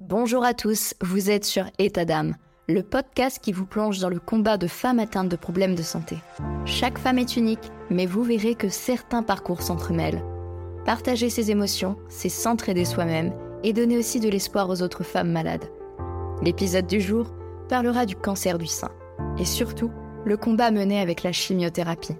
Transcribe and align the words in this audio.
Bonjour 0.00 0.44
à 0.44 0.52
tous, 0.52 0.92
vous 1.00 1.30
êtes 1.30 1.46
sur 1.46 1.64
État 1.78 2.04
d'âme, 2.04 2.36
le 2.68 2.82
podcast 2.82 3.38
qui 3.40 3.50
vous 3.50 3.64
plonge 3.64 3.98
dans 3.98 4.10
le 4.10 4.20
combat 4.20 4.58
de 4.58 4.66
femmes 4.66 4.98
atteintes 4.98 5.30
de 5.30 5.36
problèmes 5.36 5.74
de 5.74 5.82
santé. 5.82 6.18
Chaque 6.66 6.98
femme 6.98 7.18
est 7.18 7.38
unique, 7.38 7.72
mais 7.88 8.04
vous 8.04 8.22
verrez 8.22 8.56
que 8.56 8.68
certains 8.68 9.22
parcours 9.22 9.62
s'entremêlent. 9.62 10.22
Partager 10.84 11.30
ses 11.30 11.50
émotions, 11.50 11.96
c'est 12.10 12.28
s'entraider 12.28 12.84
soi-même 12.84 13.32
et 13.64 13.72
donner 13.72 13.96
aussi 13.96 14.20
de 14.20 14.28
l'espoir 14.28 14.68
aux 14.68 14.82
autres 14.82 15.02
femmes 15.02 15.32
malades. 15.32 15.70
L'épisode 16.42 16.86
du 16.86 17.00
jour 17.00 17.32
parlera 17.70 18.04
du 18.04 18.16
cancer 18.16 18.58
du 18.58 18.66
sein 18.66 18.90
et 19.38 19.46
surtout 19.46 19.90
le 20.26 20.36
combat 20.36 20.70
mené 20.70 21.00
avec 21.00 21.22
la 21.22 21.32
chimiothérapie. 21.32 22.16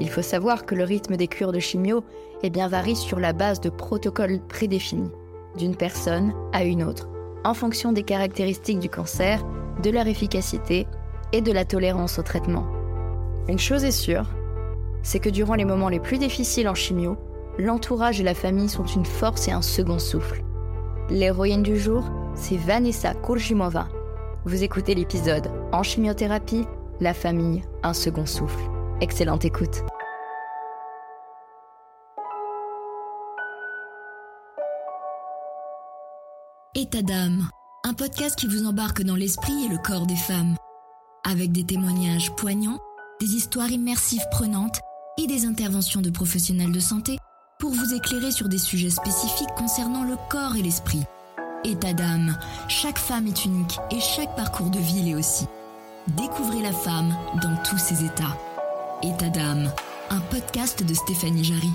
Il 0.00 0.08
faut 0.08 0.22
savoir 0.22 0.64
que 0.64 0.74
le 0.74 0.84
rythme 0.84 1.18
des 1.18 1.28
cures 1.28 1.52
de 1.52 1.60
chimio 1.60 2.04
eh 2.42 2.48
bien, 2.48 2.68
varie 2.68 2.96
sur 2.96 3.20
la 3.20 3.34
base 3.34 3.60
de 3.60 3.68
protocoles 3.68 4.40
prédéfinis, 4.48 5.12
d'une 5.56 5.76
personne 5.76 6.32
à 6.52 6.64
une 6.64 6.82
autre, 6.82 7.08
en 7.44 7.54
fonction 7.54 7.92
des 7.92 8.02
caractéristiques 8.02 8.78
du 8.78 8.88
cancer, 8.88 9.44
de 9.82 9.90
leur 9.90 10.06
efficacité 10.06 10.86
et 11.32 11.40
de 11.40 11.52
la 11.52 11.64
tolérance 11.64 12.18
au 12.18 12.22
traitement. 12.22 12.66
Une 13.48 13.58
chose 13.58 13.84
est 13.84 13.90
sûre, 13.90 14.26
c'est 15.02 15.18
que 15.18 15.30
durant 15.30 15.54
les 15.54 15.64
moments 15.64 15.88
les 15.88 16.00
plus 16.00 16.18
difficiles 16.18 16.68
en 16.68 16.74
chimio, 16.74 17.16
l'entourage 17.58 18.20
et 18.20 18.24
la 18.24 18.34
famille 18.34 18.68
sont 18.68 18.86
une 18.86 19.04
force 19.04 19.48
et 19.48 19.52
un 19.52 19.62
second 19.62 19.98
souffle. 19.98 20.42
L'héroïne 21.10 21.62
du 21.62 21.76
jour, 21.76 22.04
c'est 22.34 22.56
Vanessa 22.56 23.14
Kurjimova. 23.14 23.88
Vous 24.44 24.62
écoutez 24.62 24.94
l'épisode 24.94 25.50
En 25.72 25.82
chimiothérapie, 25.82 26.64
la 27.00 27.14
famille, 27.14 27.62
un 27.82 27.92
second 27.92 28.26
souffle. 28.26 28.64
Excellente 29.00 29.44
écoute. 29.44 29.82
État 36.82 37.00
d'âme, 37.00 37.48
un 37.84 37.94
podcast 37.94 38.34
qui 38.34 38.48
vous 38.48 38.66
embarque 38.66 39.04
dans 39.04 39.14
l'esprit 39.14 39.66
et 39.66 39.68
le 39.68 39.78
corps 39.78 40.04
des 40.04 40.16
femmes. 40.16 40.56
Avec 41.22 41.52
des 41.52 41.62
témoignages 41.62 42.34
poignants, 42.34 42.80
des 43.20 43.36
histoires 43.36 43.70
immersives 43.70 44.26
prenantes 44.32 44.80
et 45.16 45.28
des 45.28 45.46
interventions 45.46 46.00
de 46.00 46.10
professionnels 46.10 46.72
de 46.72 46.80
santé 46.80 47.18
pour 47.60 47.70
vous 47.70 47.94
éclairer 47.94 48.32
sur 48.32 48.48
des 48.48 48.58
sujets 48.58 48.90
spécifiques 48.90 49.54
concernant 49.56 50.02
le 50.02 50.16
corps 50.28 50.56
et 50.56 50.62
l'esprit. 50.62 51.04
État 51.62 51.92
d'âme, 51.92 52.36
chaque 52.66 52.98
femme 52.98 53.28
est 53.28 53.44
unique 53.44 53.78
et 53.92 54.00
chaque 54.00 54.34
parcours 54.34 54.70
de 54.70 54.80
vie 54.80 55.02
l'est 55.02 55.14
aussi. 55.14 55.46
Découvrez 56.16 56.62
la 56.62 56.72
femme 56.72 57.16
dans 57.40 57.56
tous 57.62 57.78
ses 57.78 58.04
états. 58.04 58.36
État 59.04 59.28
d'âme, 59.28 59.70
un 60.10 60.20
podcast 60.32 60.84
de 60.84 60.94
Stéphanie 60.94 61.44
Jarry. 61.44 61.70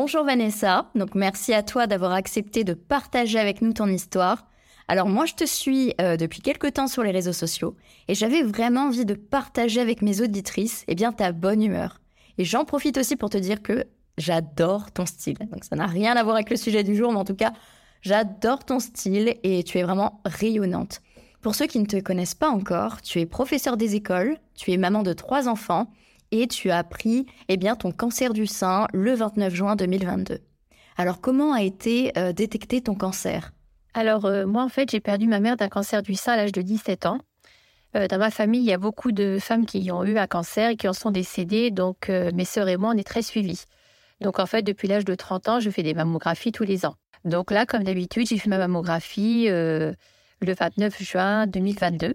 Bonjour 0.00 0.22
Vanessa, 0.22 0.88
donc 0.94 1.16
merci 1.16 1.52
à 1.52 1.64
toi 1.64 1.88
d'avoir 1.88 2.12
accepté 2.12 2.62
de 2.62 2.72
partager 2.72 3.36
avec 3.36 3.62
nous 3.62 3.72
ton 3.72 3.88
histoire. 3.88 4.46
Alors 4.86 5.08
moi 5.08 5.26
je 5.26 5.34
te 5.34 5.44
suis 5.44 5.92
euh, 6.00 6.16
depuis 6.16 6.40
quelques 6.40 6.74
temps 6.74 6.86
sur 6.86 7.02
les 7.02 7.10
réseaux 7.10 7.32
sociaux 7.32 7.74
et 8.06 8.14
j'avais 8.14 8.42
vraiment 8.42 8.82
envie 8.82 9.04
de 9.04 9.14
partager 9.14 9.80
avec 9.80 10.00
mes 10.00 10.20
auditrices 10.20 10.84
eh 10.86 10.94
bien 10.94 11.10
ta 11.10 11.32
bonne 11.32 11.64
humeur. 11.64 12.00
Et 12.38 12.44
j'en 12.44 12.64
profite 12.64 12.96
aussi 12.96 13.16
pour 13.16 13.28
te 13.28 13.38
dire 13.38 13.60
que 13.60 13.86
j'adore 14.18 14.92
ton 14.92 15.04
style. 15.04 15.36
Donc 15.50 15.64
ça 15.64 15.74
n'a 15.74 15.86
rien 15.86 16.14
à 16.14 16.22
voir 16.22 16.36
avec 16.36 16.50
le 16.50 16.56
sujet 16.56 16.84
du 16.84 16.94
jour 16.94 17.10
mais 17.10 17.18
en 17.18 17.24
tout 17.24 17.34
cas 17.34 17.52
j'adore 18.00 18.64
ton 18.64 18.78
style 18.78 19.34
et 19.42 19.64
tu 19.64 19.78
es 19.78 19.82
vraiment 19.82 20.20
rayonnante. 20.24 21.00
Pour 21.42 21.56
ceux 21.56 21.66
qui 21.66 21.80
ne 21.80 21.86
te 21.86 21.98
connaissent 21.98 22.36
pas 22.36 22.50
encore, 22.50 23.02
tu 23.02 23.18
es 23.18 23.26
professeur 23.26 23.76
des 23.76 23.96
écoles, 23.96 24.38
tu 24.54 24.70
es 24.70 24.76
maman 24.76 25.02
de 25.02 25.12
trois 25.12 25.48
enfants 25.48 25.90
et 26.32 26.48
tu 26.48 26.70
as 26.70 26.78
appris 26.78 27.26
eh 27.48 27.56
bien, 27.56 27.76
ton 27.76 27.92
cancer 27.92 28.32
du 28.32 28.46
sein 28.46 28.86
le 28.92 29.14
29 29.14 29.54
juin 29.54 29.76
2022. 29.76 30.40
Alors 30.98 31.20
comment 31.20 31.52
a 31.52 31.62
été 31.62 32.12
euh, 32.18 32.32
détecté 32.32 32.80
ton 32.80 32.96
cancer? 32.96 33.52
Alors 33.94 34.24
euh, 34.24 34.46
moi 34.46 34.64
en 34.64 34.68
fait 34.68 34.90
j'ai 34.90 34.98
perdu 34.98 35.28
ma 35.28 35.38
mère 35.38 35.56
d'un 35.56 35.68
cancer 35.68 36.02
du 36.02 36.16
sein 36.16 36.32
à 36.32 36.36
l'âge 36.36 36.50
de 36.50 36.60
17 36.60 37.06
ans. 37.06 37.20
Euh, 37.96 38.08
dans 38.08 38.18
ma 38.18 38.32
famille 38.32 38.60
il 38.60 38.66
y 38.66 38.72
a 38.72 38.78
beaucoup 38.78 39.12
de 39.12 39.38
femmes 39.40 39.64
qui 39.64 39.92
ont 39.92 40.04
eu 40.04 40.18
un 40.18 40.26
cancer 40.26 40.70
et 40.70 40.76
qui 40.76 40.88
en 40.88 40.92
sont 40.92 41.12
décédées 41.12 41.70
donc 41.70 42.08
mes 42.08 42.44
sœurs 42.44 42.68
et 42.68 42.76
moi 42.76 42.90
on 42.92 42.98
est 42.98 43.06
très 43.06 43.22
suivis. 43.22 43.64
Donc 44.20 44.40
en 44.40 44.46
fait 44.46 44.62
depuis 44.62 44.88
l'âge 44.88 45.04
de 45.04 45.14
30 45.14 45.48
ans 45.48 45.60
je 45.60 45.70
fais 45.70 45.84
des 45.84 45.94
mammographies 45.94 46.50
tous 46.50 46.64
les 46.64 46.84
ans. 46.84 46.96
Donc 47.24 47.52
là 47.52 47.64
comme 47.64 47.84
d'habitude 47.84 48.26
j'ai 48.26 48.38
fait 48.38 48.50
ma 48.50 48.58
mammographie 48.58 49.46
le 49.48 49.94
29 50.40 51.00
juin 51.00 51.46
2022. 51.46 52.14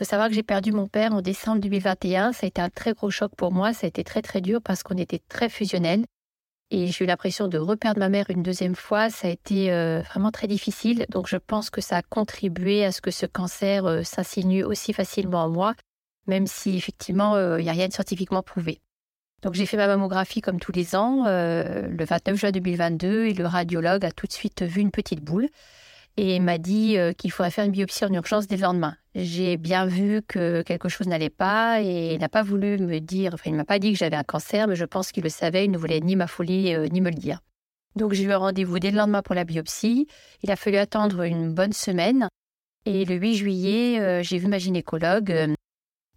Faut 0.00 0.06
savoir 0.06 0.28
que 0.30 0.34
j'ai 0.34 0.42
perdu 0.42 0.72
mon 0.72 0.86
père 0.86 1.12
en 1.12 1.20
décembre 1.20 1.60
2021. 1.60 2.32
Ça 2.32 2.46
a 2.46 2.48
été 2.48 2.62
un 2.62 2.70
très 2.70 2.94
gros 2.94 3.10
choc 3.10 3.32
pour 3.36 3.52
moi. 3.52 3.74
Ça 3.74 3.86
a 3.86 3.88
été 3.88 4.02
très 4.02 4.22
très 4.22 4.40
dur 4.40 4.62
parce 4.64 4.82
qu'on 4.82 4.96
était 4.96 5.20
très 5.28 5.50
fusionnels. 5.50 6.06
Et 6.70 6.86
j'ai 6.86 7.04
eu 7.04 7.06
l'impression 7.06 7.48
de 7.48 7.58
reperdre 7.58 8.00
ma 8.00 8.08
mère 8.08 8.30
une 8.30 8.42
deuxième 8.42 8.74
fois. 8.74 9.10
Ça 9.10 9.28
a 9.28 9.30
été 9.30 9.70
euh, 9.70 10.00
vraiment 10.00 10.30
très 10.30 10.46
difficile. 10.46 11.04
Donc 11.10 11.28
je 11.28 11.36
pense 11.36 11.68
que 11.68 11.82
ça 11.82 11.98
a 11.98 12.02
contribué 12.02 12.82
à 12.82 12.92
ce 12.92 13.02
que 13.02 13.10
ce 13.10 13.26
cancer 13.26 13.84
euh, 13.84 14.02
s'insinue 14.02 14.64
aussi 14.64 14.94
facilement 14.94 15.44
en 15.44 15.50
moi, 15.50 15.74
même 16.26 16.46
si 16.46 16.78
effectivement 16.78 17.34
euh, 17.34 17.60
il 17.60 17.64
n'y 17.64 17.68
a 17.68 17.72
rien 17.72 17.88
de 17.88 17.92
scientifiquement 17.92 18.42
prouvé. 18.42 18.80
Donc 19.42 19.52
j'ai 19.52 19.66
fait 19.66 19.76
ma 19.76 19.86
mammographie 19.86 20.40
comme 20.40 20.60
tous 20.60 20.72
les 20.72 20.96
ans 20.96 21.24
le 21.26 22.04
29 22.06 22.36
juin 22.36 22.52
2022 22.52 23.26
et 23.26 23.34
le 23.34 23.46
radiologue 23.46 24.06
a 24.06 24.12
tout 24.12 24.26
de 24.26 24.32
suite 24.32 24.62
vu 24.62 24.80
une 24.80 24.92
petite 24.92 25.20
boule 25.20 25.50
et 26.16 26.40
m'a 26.40 26.58
dit 26.58 26.96
euh, 26.98 27.12
qu'il 27.12 27.30
faudrait 27.32 27.50
faire 27.50 27.64
une 27.64 27.72
biopsie 27.72 28.04
en 28.04 28.12
urgence 28.12 28.46
dès 28.46 28.56
le 28.56 28.62
lendemain. 28.62 28.96
J'ai 29.14 29.56
bien 29.56 29.86
vu 29.86 30.22
que 30.22 30.62
quelque 30.62 30.88
chose 30.88 31.08
n'allait 31.08 31.30
pas 31.30 31.82
et 31.82 32.14
il 32.14 32.20
n'a 32.20 32.28
pas 32.28 32.42
voulu 32.42 32.78
me 32.78 33.00
dire, 33.00 33.34
enfin 33.34 33.50
il 33.50 33.56
m'a 33.56 33.64
pas 33.64 33.80
dit 33.80 33.92
que 33.92 33.98
j'avais 33.98 34.16
un 34.16 34.22
cancer, 34.22 34.68
mais 34.68 34.76
je 34.76 34.84
pense 34.84 35.10
qu'il 35.10 35.24
le 35.24 35.28
savait, 35.28 35.64
il 35.64 35.70
ne 35.72 35.78
voulait 35.78 36.00
ni 36.00 36.14
m'affoler 36.14 36.74
euh, 36.76 36.86
ni 36.86 37.00
me 37.00 37.10
le 37.10 37.16
dire. 37.16 37.40
Donc 37.96 38.12
j'ai 38.12 38.22
eu 38.22 38.32
un 38.32 38.38
rendez-vous 38.38 38.78
dès 38.78 38.92
le 38.92 38.98
lendemain 38.98 39.22
pour 39.22 39.34
la 39.34 39.42
biopsie. 39.42 40.06
Il 40.44 40.50
a 40.52 40.56
fallu 40.56 40.76
attendre 40.76 41.22
une 41.22 41.52
bonne 41.52 41.72
semaine 41.72 42.28
et 42.86 43.04
le 43.04 43.16
8 43.16 43.34
juillet, 43.34 44.00
euh, 44.00 44.22
j'ai 44.22 44.38
vu 44.38 44.46
ma 44.46 44.58
gynécologue 44.58 45.54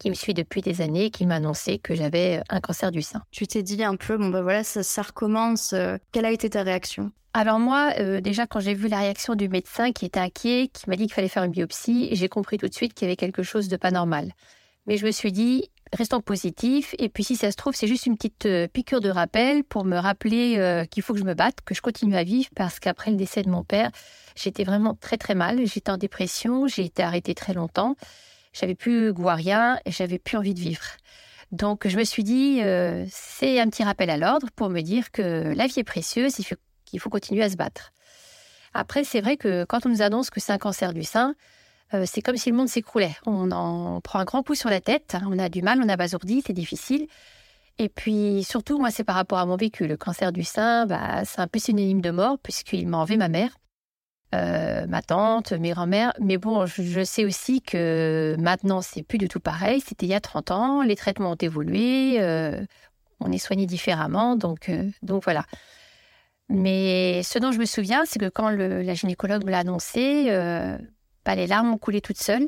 qui 0.03 0.09
me 0.09 0.15
suit 0.15 0.33
depuis 0.33 0.61
des 0.61 0.81
années, 0.81 1.11
qui 1.11 1.25
m'a 1.25 1.35
annoncé 1.35 1.79
que 1.79 1.95
j'avais 1.95 2.41
un 2.49 2.59
cancer 2.59 2.91
du 2.91 3.01
sein. 3.01 3.23
Tu 3.31 3.47
t'es 3.47 3.63
dit 3.63 3.81
un 3.85 3.95
peu, 3.95 4.17
bon 4.17 4.27
ben 4.27 4.41
voilà, 4.41 4.65
ça, 4.65 4.83
ça 4.83 5.01
recommence. 5.01 5.73
quelle 6.11 6.25
a 6.25 6.31
été 6.31 6.49
ta 6.49 6.63
réaction? 6.63 7.13
Alors 7.33 7.57
moi, 7.57 7.93
euh, 7.99 8.19
déjà 8.19 8.45
quand 8.45 8.59
j'ai 8.59 8.73
vu 8.73 8.89
la 8.89 8.99
réaction 8.99 9.33
du 9.33 9.47
médecin 9.47 9.93
qui 9.93 10.05
était 10.05 10.19
inquiet, 10.19 10.69
qui 10.73 10.89
m'a 10.89 10.97
dit 10.97 11.05
qu'il 11.05 11.13
fallait 11.13 11.29
faire 11.29 11.45
une 11.45 11.51
biopsie, 11.51 12.09
j'ai 12.11 12.27
compris 12.27 12.57
tout 12.57 12.67
de 12.67 12.73
suite 12.73 12.93
qu'il 12.93 13.07
y 13.07 13.09
avait 13.09 13.15
quelque 13.15 13.43
chose 13.43 13.69
de 13.69 13.77
pas 13.77 13.91
normal. 13.91 14.33
Mais 14.87 14.97
je 14.97 15.05
me 15.05 15.11
suis 15.11 15.31
dit, 15.31 15.71
restons 15.93 16.19
positifs, 16.19 16.93
et 16.99 17.07
puis 17.07 17.23
si 17.23 17.37
ça 17.37 17.49
se 17.49 17.55
trouve, 17.55 17.73
c'est 17.75 17.87
juste 17.87 18.05
une 18.05 18.17
petite 18.17 18.45
euh, 18.45 18.67
piqûre 18.67 18.99
de 18.99 19.09
rappel 19.09 19.63
pour 19.63 19.85
me 19.85 19.97
rappeler 19.97 20.57
euh, 20.57 20.83
qu'il 20.83 21.01
faut 21.01 21.13
que 21.13 21.19
je 21.19 21.25
me 21.25 21.33
batte, 21.33 21.61
que 21.65 21.73
je 21.73 21.81
continue 21.81 22.17
à 22.17 22.25
vivre, 22.25 22.49
parce 22.57 22.81
qu'après 22.81 23.09
le 23.09 23.15
décès 23.15 23.41
de 23.41 23.49
mon 23.49 23.63
père, 23.63 23.89
j'étais 24.35 24.65
vraiment 24.65 24.95
très 24.99 25.15
très 25.15 25.33
mal, 25.33 25.65
j'étais 25.65 25.91
en 25.91 25.97
dépression, 25.97 26.67
j'ai 26.67 26.83
été 26.83 27.01
arrêtée 27.01 27.33
très 27.33 27.53
longtemps, 27.53 27.95
j'avais 28.53 28.75
plus 28.75 29.13
goût 29.13 29.29
à 29.29 29.35
rien, 29.35 29.79
et 29.85 29.91
j'avais 29.91 30.19
plus 30.19 30.37
envie 30.37 30.53
de 30.53 30.59
vivre. 30.59 30.83
Donc 31.51 31.87
je 31.87 31.97
me 31.97 32.03
suis 32.03 32.23
dit, 32.23 32.61
c'est 33.09 33.59
un 33.59 33.69
petit 33.69 33.83
rappel 33.83 34.09
à 34.09 34.17
l'ordre 34.17 34.47
pour 34.55 34.69
me 34.69 34.81
dire 34.81 35.11
que 35.11 35.53
la 35.55 35.67
vie 35.67 35.81
est 35.81 35.83
précieuse, 35.83 36.39
il 36.39 36.43
faut 36.45 36.55
il 36.93 36.99
faut 36.99 37.09
continuer 37.09 37.43
à 37.43 37.49
se 37.49 37.57
battre. 37.57 37.91
Après, 38.73 39.03
c'est 39.03 39.21
vrai 39.21 39.37
que 39.37 39.65
quand 39.65 39.85
on 39.85 39.89
nous 39.89 40.01
annonce 40.01 40.29
que 40.29 40.39
c'est 40.39 40.53
un 40.53 40.57
cancer 40.57 40.93
du 40.93 41.03
sein, 41.03 41.35
euh, 41.93 42.05
c'est 42.07 42.21
comme 42.21 42.37
si 42.37 42.49
le 42.49 42.55
monde 42.55 42.69
s'écroulait. 42.69 43.15
On 43.25 43.51
en 43.51 44.01
prend 44.01 44.19
un 44.19 44.25
grand 44.25 44.43
coup 44.43 44.55
sur 44.55 44.69
la 44.69 44.81
tête, 44.81 45.15
on 45.25 45.37
a 45.37 45.49
du 45.49 45.61
mal, 45.61 45.79
on 45.83 45.89
a 45.89 45.97
basourdi, 45.97 46.41
c'est 46.45 46.53
difficile. 46.53 47.07
Et 47.79 47.89
puis 47.89 48.43
surtout, 48.43 48.79
moi, 48.79 48.91
c'est 48.91 49.03
par 49.03 49.15
rapport 49.15 49.39
à 49.39 49.45
mon 49.45 49.57
vécu. 49.57 49.87
Le 49.87 49.97
cancer 49.97 50.31
du 50.31 50.43
sein, 50.43 50.85
bah, 50.85 51.25
c'est 51.25 51.39
un 51.39 51.47
peu 51.47 51.59
synonyme 51.59 52.01
de 52.01 52.11
mort 52.11 52.37
puisqu'il 52.39 52.87
m'a 52.87 52.97
enlevé 52.97 53.17
ma 53.17 53.29
mère, 53.29 53.51
euh, 54.33 54.87
ma 54.87 55.01
tante, 55.01 55.53
mes 55.53 55.71
grands-mères. 55.71 56.13
Mais 56.19 56.37
bon, 56.37 56.65
je, 56.65 57.03
sais 57.03 57.25
aussi 57.25 57.61
que 57.61 58.35
maintenant, 58.39 58.81
c'est 58.81 59.03
plus 59.03 59.17
du 59.17 59.27
tout 59.27 59.39
pareil. 59.39 59.81
C'était 59.81 60.05
il 60.05 60.09
y 60.09 60.15
a 60.15 60.21
30 60.21 60.51
ans, 60.51 60.81
les 60.81 60.95
traitements 60.95 61.31
ont 61.31 61.35
évolué, 61.35 62.17
euh, 62.19 62.65
on 63.19 63.31
est 63.31 63.37
soigné 63.37 63.65
différemment. 63.65 64.35
Donc, 64.35 64.71
donc 65.01 65.23
voilà. 65.23 65.45
Mais 66.49 67.23
ce 67.23 67.39
dont 67.39 67.51
je 67.51 67.59
me 67.59 67.65
souviens, 67.65 68.03
c'est 68.05 68.19
que 68.19 68.29
quand 68.29 68.49
la 68.49 68.93
gynécologue 68.93 69.45
me 69.45 69.51
l'a 69.51 69.59
annoncé, 69.59 70.25
euh, 70.29 70.77
bah, 71.25 71.35
les 71.35 71.47
larmes 71.47 71.73
ont 71.73 71.77
coulé 71.77 72.01
toutes 72.01 72.21
seules. 72.21 72.47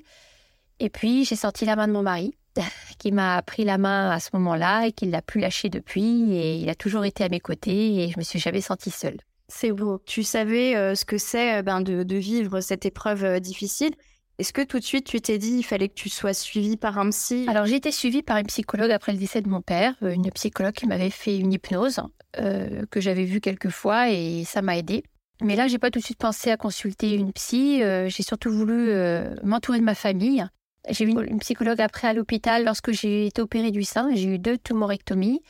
Et 0.80 0.89
puis, 0.89 1.24
j'ai 1.24 1.36
senti 1.36 1.65
la 1.65 1.75
main 1.75 1.88
de 1.88 1.94
mon 1.94 2.01
mari, 2.01 2.36
qui 3.00 3.12
m'a 3.12 3.42
pris 3.42 3.63
la 3.63 3.77
main 3.77 4.12
à 4.12 4.19
ce 4.19 4.30
moment-là 4.33 4.88
et 4.88 4.92
qui 4.92 5.07
ne 5.07 5.12
l'a 5.12 5.21
plus 5.21 5.39
lâchée 5.39 5.69
depuis. 5.69 6.33
Et 6.33 6.57
il 6.57 6.69
a 6.69 6.75
toujours 6.75 7.06
été 7.06 7.24
à 7.24 7.30
mes 7.30 7.39
côtés 7.39 8.04
et 8.04 8.09
je 8.09 8.18
me 8.18 8.24
suis 8.24 8.39
jamais 8.39 8.62
sentie 8.62 8.92
seule. 8.92 9.18
C'est 9.47 9.71
beau. 9.71 10.01
Tu 10.06 10.24
savais 10.24 10.75
euh, 10.75 10.95
ce 10.95 11.06
que 11.06 11.18
c'est 11.18 11.57
euh, 11.57 11.62
ben, 11.62 11.81
de, 11.81 12.15
vivre 12.15 12.62
cette 12.62 12.86
épreuve 12.86 13.39
difficile. 13.39 13.94
Est-ce 14.38 14.51
que 14.51 14.63
tout 14.63 14.80
de 14.80 14.83
suite 14.83 15.06
tu 15.06 15.21
t'es 15.21 15.38
dit 15.38 15.57
il 15.59 15.63
fallait 15.63 15.88
que 15.88 15.94
tu 15.94 16.09
sois 16.09 16.33
suivie 16.33 16.75
par 16.75 16.97
un 16.97 17.09
psy? 17.09 17.45
Alors 17.47 17.65
j'ai 17.65 17.75
été 17.75 17.92
suivie 17.92 18.21
par 18.21 18.38
une 18.38 18.47
psychologue 18.47 18.92
après 18.92 19.13
le 19.13 19.18
décès 19.18 19.42
de 19.42 19.47
mon 19.47 19.62
père, 19.62 19.95
une 20.01 20.30
psychologue 20.31 20.74
qui 20.74 20.88
m'avait 20.88 21.09
fait 21.09 21.38
une 21.38 21.53
hypnose 21.53 22.01
euh, 22.39 22.86
que 22.92 23.00
j'avais 23.00 23.24
vu 23.24 23.39
quelques 23.39 23.69
fois 23.69 24.09
et 24.09 24.44
ça 24.45 24.62
m'a 24.62 24.77
aidé. 24.77 25.03
Mais 25.42 25.56
là, 25.56 25.68
j'ai 25.68 25.80
pas 25.80 25.89
tout 25.89 26.00
de 26.00 26.03
suite 26.03 26.18
pensé 26.18 26.51
à 26.51 26.57
consulter 26.57 27.13
une 27.13 27.31
psy. 27.31 27.81
Euh, 27.81 28.09
j'ai 28.09 28.24
surtout 28.24 28.51
voulu 28.51 28.89
euh, 28.89 29.36
m'entourer 29.44 29.80
de 29.80 29.83
ma 29.83 29.95
famille 29.95 30.45
J'ai 30.89 31.06
eu 31.06 31.09
une 31.09 31.39
psychologue 31.39 31.80
après 31.80 32.07
à 32.07 32.13
l'hôpital 32.13 32.65
lorsque 32.65 32.92
j'ai 32.92 33.27
été 33.27 33.42
opérée 33.42 33.71
du 33.71 33.83
sein. 33.83 34.09
J'ai 34.13 34.25
eu 34.25 34.39
deux 34.39 34.57
tumorectomies. 34.57 35.42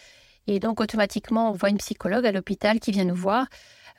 Et 0.47 0.59
donc, 0.59 0.79
automatiquement, 0.79 1.49
on 1.49 1.53
voit 1.53 1.69
une 1.69 1.77
psychologue 1.77 2.25
à 2.25 2.31
l'hôpital 2.31 2.79
qui 2.79 2.91
vient 2.91 3.05
nous 3.05 3.15
voir. 3.15 3.47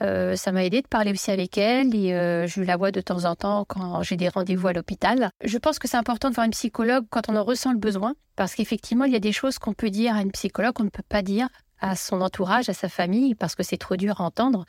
Euh, 0.02 0.36
ça 0.36 0.52
m'a 0.52 0.64
aidé 0.64 0.82
de 0.82 0.86
parler 0.88 1.12
aussi 1.12 1.30
avec 1.30 1.56
elle 1.56 1.94
et 1.94 2.12
euh, 2.12 2.46
je 2.46 2.60
la 2.62 2.76
vois 2.76 2.90
de 2.90 3.00
temps 3.00 3.24
en 3.24 3.34
temps 3.34 3.64
quand 3.64 4.02
j'ai 4.02 4.16
des 4.16 4.28
rendez-vous 4.28 4.68
à 4.68 4.72
l'hôpital. 4.72 5.30
Je 5.42 5.58
pense 5.58 5.78
que 5.78 5.88
c'est 5.88 5.96
important 5.96 6.28
de 6.28 6.34
voir 6.34 6.44
une 6.44 6.52
psychologue 6.52 7.06
quand 7.10 7.28
on 7.28 7.36
en 7.36 7.44
ressent 7.44 7.72
le 7.72 7.78
besoin 7.78 8.14
parce 8.36 8.54
qu'effectivement, 8.54 9.04
il 9.04 9.12
y 9.12 9.16
a 9.16 9.20
des 9.20 9.32
choses 9.32 9.58
qu'on 9.58 9.72
peut 9.72 9.90
dire 9.90 10.14
à 10.14 10.22
une 10.22 10.32
psychologue 10.32 10.74
qu'on 10.74 10.84
ne 10.84 10.90
peut 10.90 11.02
pas 11.08 11.22
dire 11.22 11.48
à 11.80 11.96
son 11.96 12.20
entourage, 12.20 12.68
à 12.68 12.74
sa 12.74 12.88
famille 12.88 13.34
parce 13.34 13.54
que 13.54 13.62
c'est 13.62 13.78
trop 13.78 13.96
dur 13.96 14.20
à 14.20 14.24
entendre, 14.24 14.66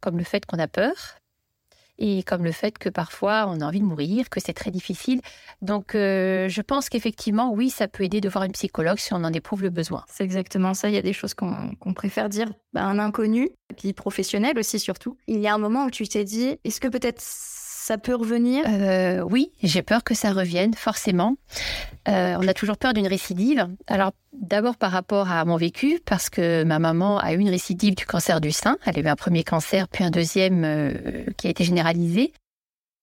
comme 0.00 0.18
le 0.18 0.24
fait 0.24 0.44
qu'on 0.44 0.58
a 0.58 0.68
peur, 0.68 0.94
et 1.98 2.22
comme 2.22 2.44
le 2.44 2.52
fait 2.52 2.78
que 2.78 2.88
parfois 2.88 3.46
on 3.48 3.60
a 3.60 3.64
envie 3.66 3.80
de 3.80 3.84
mourir, 3.84 4.28
que 4.30 4.40
c'est 4.40 4.52
très 4.52 4.70
difficile. 4.70 5.20
Donc 5.62 5.94
euh, 5.94 6.48
je 6.48 6.62
pense 6.62 6.88
qu'effectivement, 6.88 7.52
oui, 7.52 7.70
ça 7.70 7.88
peut 7.88 8.04
aider 8.04 8.20
de 8.20 8.28
voir 8.28 8.44
une 8.44 8.52
psychologue 8.52 8.98
si 8.98 9.14
on 9.14 9.24
en 9.24 9.32
éprouve 9.32 9.62
le 9.62 9.70
besoin. 9.70 10.04
C'est 10.08 10.24
exactement 10.24 10.74
ça. 10.74 10.88
Il 10.88 10.94
y 10.94 10.98
a 10.98 11.02
des 11.02 11.12
choses 11.12 11.34
qu'on 11.34 11.94
préfère 11.94 12.28
dire 12.28 12.52
à 12.74 12.84
un 12.84 12.98
inconnu, 12.98 13.50
puis 13.76 13.92
professionnel 13.92 14.58
aussi 14.58 14.78
surtout. 14.78 15.16
Il 15.26 15.40
y 15.40 15.48
a 15.48 15.54
un 15.54 15.58
moment 15.58 15.86
où 15.86 15.90
tu 15.90 16.06
t'es 16.06 16.24
dit, 16.24 16.58
est-ce 16.64 16.80
que 16.80 16.88
peut-être 16.88 17.22
ça 17.86 17.98
peut 17.98 18.16
revenir? 18.16 18.64
Euh, 18.66 19.20
Oui, 19.20 19.52
j'ai 19.62 19.80
peur 19.80 20.02
que 20.02 20.12
ça 20.12 20.32
revienne, 20.32 20.74
forcément. 20.74 21.36
Euh, 22.08 22.36
on 22.40 22.48
a 22.48 22.52
toujours 22.52 22.78
peur 22.78 22.94
d'une 22.94 23.06
récidive. 23.06 23.68
Alors, 23.86 24.10
d'abord 24.32 24.76
par 24.76 24.90
rapport 24.90 25.30
à 25.30 25.44
mon 25.44 25.56
vécu, 25.56 26.00
parce 26.04 26.28
que 26.28 26.64
ma 26.64 26.80
maman 26.80 27.18
a 27.20 27.32
eu 27.32 27.38
une 27.38 27.48
récidive 27.48 27.94
du 27.94 28.04
cancer 28.04 28.40
du 28.40 28.50
sein. 28.50 28.76
Elle 28.86 28.98
a 28.98 29.02
eu 29.02 29.06
un 29.06 29.14
premier 29.14 29.44
cancer, 29.44 29.86
puis 29.86 30.02
un 30.02 30.10
deuxième 30.10 30.64
euh, 30.64 31.26
qui 31.36 31.46
a 31.46 31.50
été 31.50 31.62
généralisé. 31.62 32.32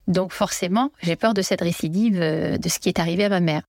Donc, 0.07 0.33
forcément, 0.33 0.91
j'ai 1.01 1.15
peur 1.15 1.33
de 1.33 1.41
cette 1.41 1.61
récidive, 1.61 2.19
de 2.19 2.69
ce 2.69 2.79
qui 2.79 2.89
est 2.89 2.99
arrivé 2.99 3.23
à 3.23 3.29
ma 3.29 3.39
mère. 3.39 3.61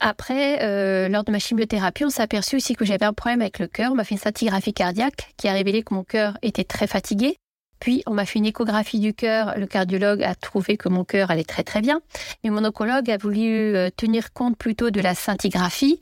Après, 0.00 1.08
lors 1.10 1.24
de 1.24 1.32
ma 1.32 1.38
chimiothérapie, 1.38 2.06
on 2.06 2.10
s'est 2.10 2.22
aperçu 2.22 2.56
aussi 2.56 2.74
que 2.74 2.86
j'avais 2.86 3.04
un 3.04 3.12
problème 3.12 3.42
avec 3.42 3.58
le 3.58 3.66
cœur. 3.66 3.92
On 3.92 3.94
m'a 3.94 4.04
fait 4.04 4.14
une 4.14 4.20
scintigraphie 4.20 4.72
cardiaque 4.72 5.34
qui 5.36 5.48
a 5.48 5.52
révélé 5.52 5.82
que 5.82 5.92
mon 5.92 6.02
cœur 6.02 6.38
était 6.40 6.64
très 6.64 6.86
fatigué. 6.86 7.36
Puis 7.80 8.02
on 8.06 8.14
m'a 8.14 8.26
fait 8.26 8.38
une 8.38 8.46
échographie 8.46 9.00
du 9.00 9.14
cœur. 9.14 9.54
Le 9.56 9.66
cardiologue 9.66 10.22
a 10.22 10.34
trouvé 10.34 10.76
que 10.76 10.88
mon 10.88 11.04
cœur 11.04 11.30
allait 11.30 11.44
très 11.44 11.62
très 11.62 11.80
bien. 11.80 12.00
Mais 12.42 12.50
mon 12.50 12.64
oncologue 12.64 13.10
a 13.10 13.16
voulu 13.16 13.74
euh, 13.74 13.90
tenir 13.96 14.32
compte 14.32 14.56
plutôt 14.56 14.90
de 14.90 15.00
la 15.00 15.14
scintigraphie. 15.14 16.00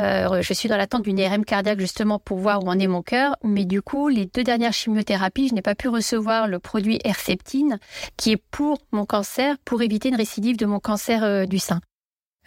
Euh, 0.00 0.42
je 0.42 0.52
suis 0.52 0.68
dans 0.68 0.76
l'attente 0.76 1.02
d'une 1.02 1.18
IRM 1.18 1.44
cardiaque 1.44 1.80
justement 1.80 2.18
pour 2.18 2.38
voir 2.38 2.62
où 2.62 2.68
en 2.68 2.78
est 2.78 2.86
mon 2.86 3.02
cœur. 3.02 3.36
Mais 3.42 3.64
du 3.64 3.82
coup, 3.82 4.08
les 4.08 4.26
deux 4.26 4.44
dernières 4.44 4.72
chimiothérapies, 4.72 5.48
je 5.48 5.54
n'ai 5.54 5.62
pas 5.62 5.74
pu 5.74 5.88
recevoir 5.88 6.48
le 6.48 6.58
produit 6.58 7.00
Herceptine 7.04 7.78
qui 8.16 8.32
est 8.32 8.42
pour 8.50 8.78
mon 8.92 9.04
cancer, 9.04 9.56
pour 9.64 9.82
éviter 9.82 10.08
une 10.08 10.16
récidive 10.16 10.56
de 10.56 10.66
mon 10.66 10.80
cancer 10.80 11.24
euh, 11.24 11.46
du 11.46 11.58
sein. 11.58 11.80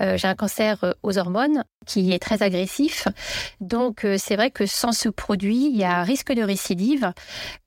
Euh, 0.01 0.18
j'ai 0.18 0.27
un 0.27 0.36
cancer 0.36 0.83
euh, 0.83 0.94
aux 1.03 1.18
hormones 1.18 1.63
qui 1.86 2.12
est 2.12 2.19
très 2.19 2.44
agressif. 2.44 3.07
Donc, 3.62 4.03
euh, 4.03 4.15
c'est 4.18 4.36
vrai 4.36 4.51
que 4.51 4.65
sans 4.65 4.92
ce 4.92 5.09
produit, 5.09 5.69
il 5.71 5.77
y 5.77 5.83
a 5.83 6.00
un 6.00 6.03
risque 6.03 6.33
de 6.33 6.42
récidive. 6.42 7.12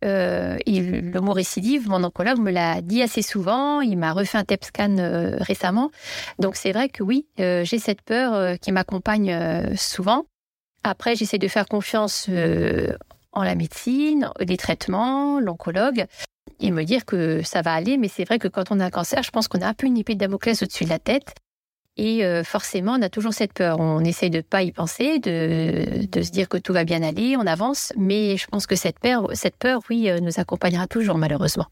et 0.03 0.81
le 0.81 1.21
mot 1.21 1.33
récidive, 1.33 1.89
mon 1.89 2.03
oncologue 2.05 2.39
me 2.39 2.51
l'a 2.51 2.81
dit 2.81 3.03
assez 3.03 3.23
souvent. 3.23 3.81
Il 3.81 3.97
m'a 3.97 4.13
refait 4.13 4.39
un 4.39 4.45
TEP 4.45 4.65
scan 4.65 4.97
récemment. 5.41 5.91
Donc, 6.39 6.57
c'est 6.57 6.73
vrai 6.73 6.89
que 6.89 7.03
oui, 7.03 7.27
j'ai 7.39 7.79
cette 7.79 8.03
peur 8.03 8.59
qui 8.59 8.73
m'accompagne 8.73 9.75
souvent. 9.77 10.27
Après, 10.83 11.17
j'essaie 11.17 11.39
de 11.39 11.49
faire 11.49 11.67
confiance 11.67 12.29
en 13.33 13.43
la 13.43 13.55
médecine, 13.55 14.31
les 14.41 14.57
traitements, 14.57 15.41
l'oncologue 15.41 16.07
et 16.61 16.71
me 16.71 16.85
dire 16.85 17.05
que 17.05 17.43
ça 17.43 17.63
va 17.63 17.73
aller. 17.73 17.97
Mais 17.97 18.09
c'est 18.09 18.25
vrai 18.25 18.39
que 18.39 18.49
quand 18.49 18.71
on 18.71 18.81
a 18.81 18.87
un 18.87 18.91
cancer, 18.91 19.23
je 19.23 19.31
pense 19.31 19.49
qu'on 19.49 19.61
a 19.61 19.67
un 19.67 19.75
peu 19.75 19.87
une 19.87 19.99
épée 19.99 20.15
de 20.15 20.21
Damoclès 20.21 20.63
au-dessus 20.63 20.85
de 20.85 20.91
la 20.91 20.99
tête. 20.99 21.35
Et 21.97 22.25
euh, 22.25 22.43
forcément, 22.43 22.93
on 22.99 23.03
a 23.03 23.09
toujours 23.09 23.35
cette 23.35 23.53
peur. 23.53 23.79
On 23.79 24.01
essaye 24.01 24.31
de 24.31 24.41
pas 24.41 24.63
y 24.63 24.73
penser, 24.73 25.21
de, 25.21 26.07
de, 26.07 26.23
se 26.23 26.31
dire 26.31 26.49
que 26.49 26.57
tout 26.57 26.73
va 26.73 26.85
bien 26.85 27.03
aller, 27.03 27.37
on 27.37 27.47
avance. 27.47 27.93
Mais 27.97 28.37
je 28.37 28.47
pense 28.49 28.67
que 28.67 28.75
cette 28.75 28.99
peur, 28.99 29.29
cette 29.35 29.57
peur 29.57 29.81
oui, 29.91 30.11
euh, 30.11 30.19
nous 30.19 30.41
accompagnera 30.41 30.87
toujours, 30.89 31.19
malheureusement. 31.19 31.67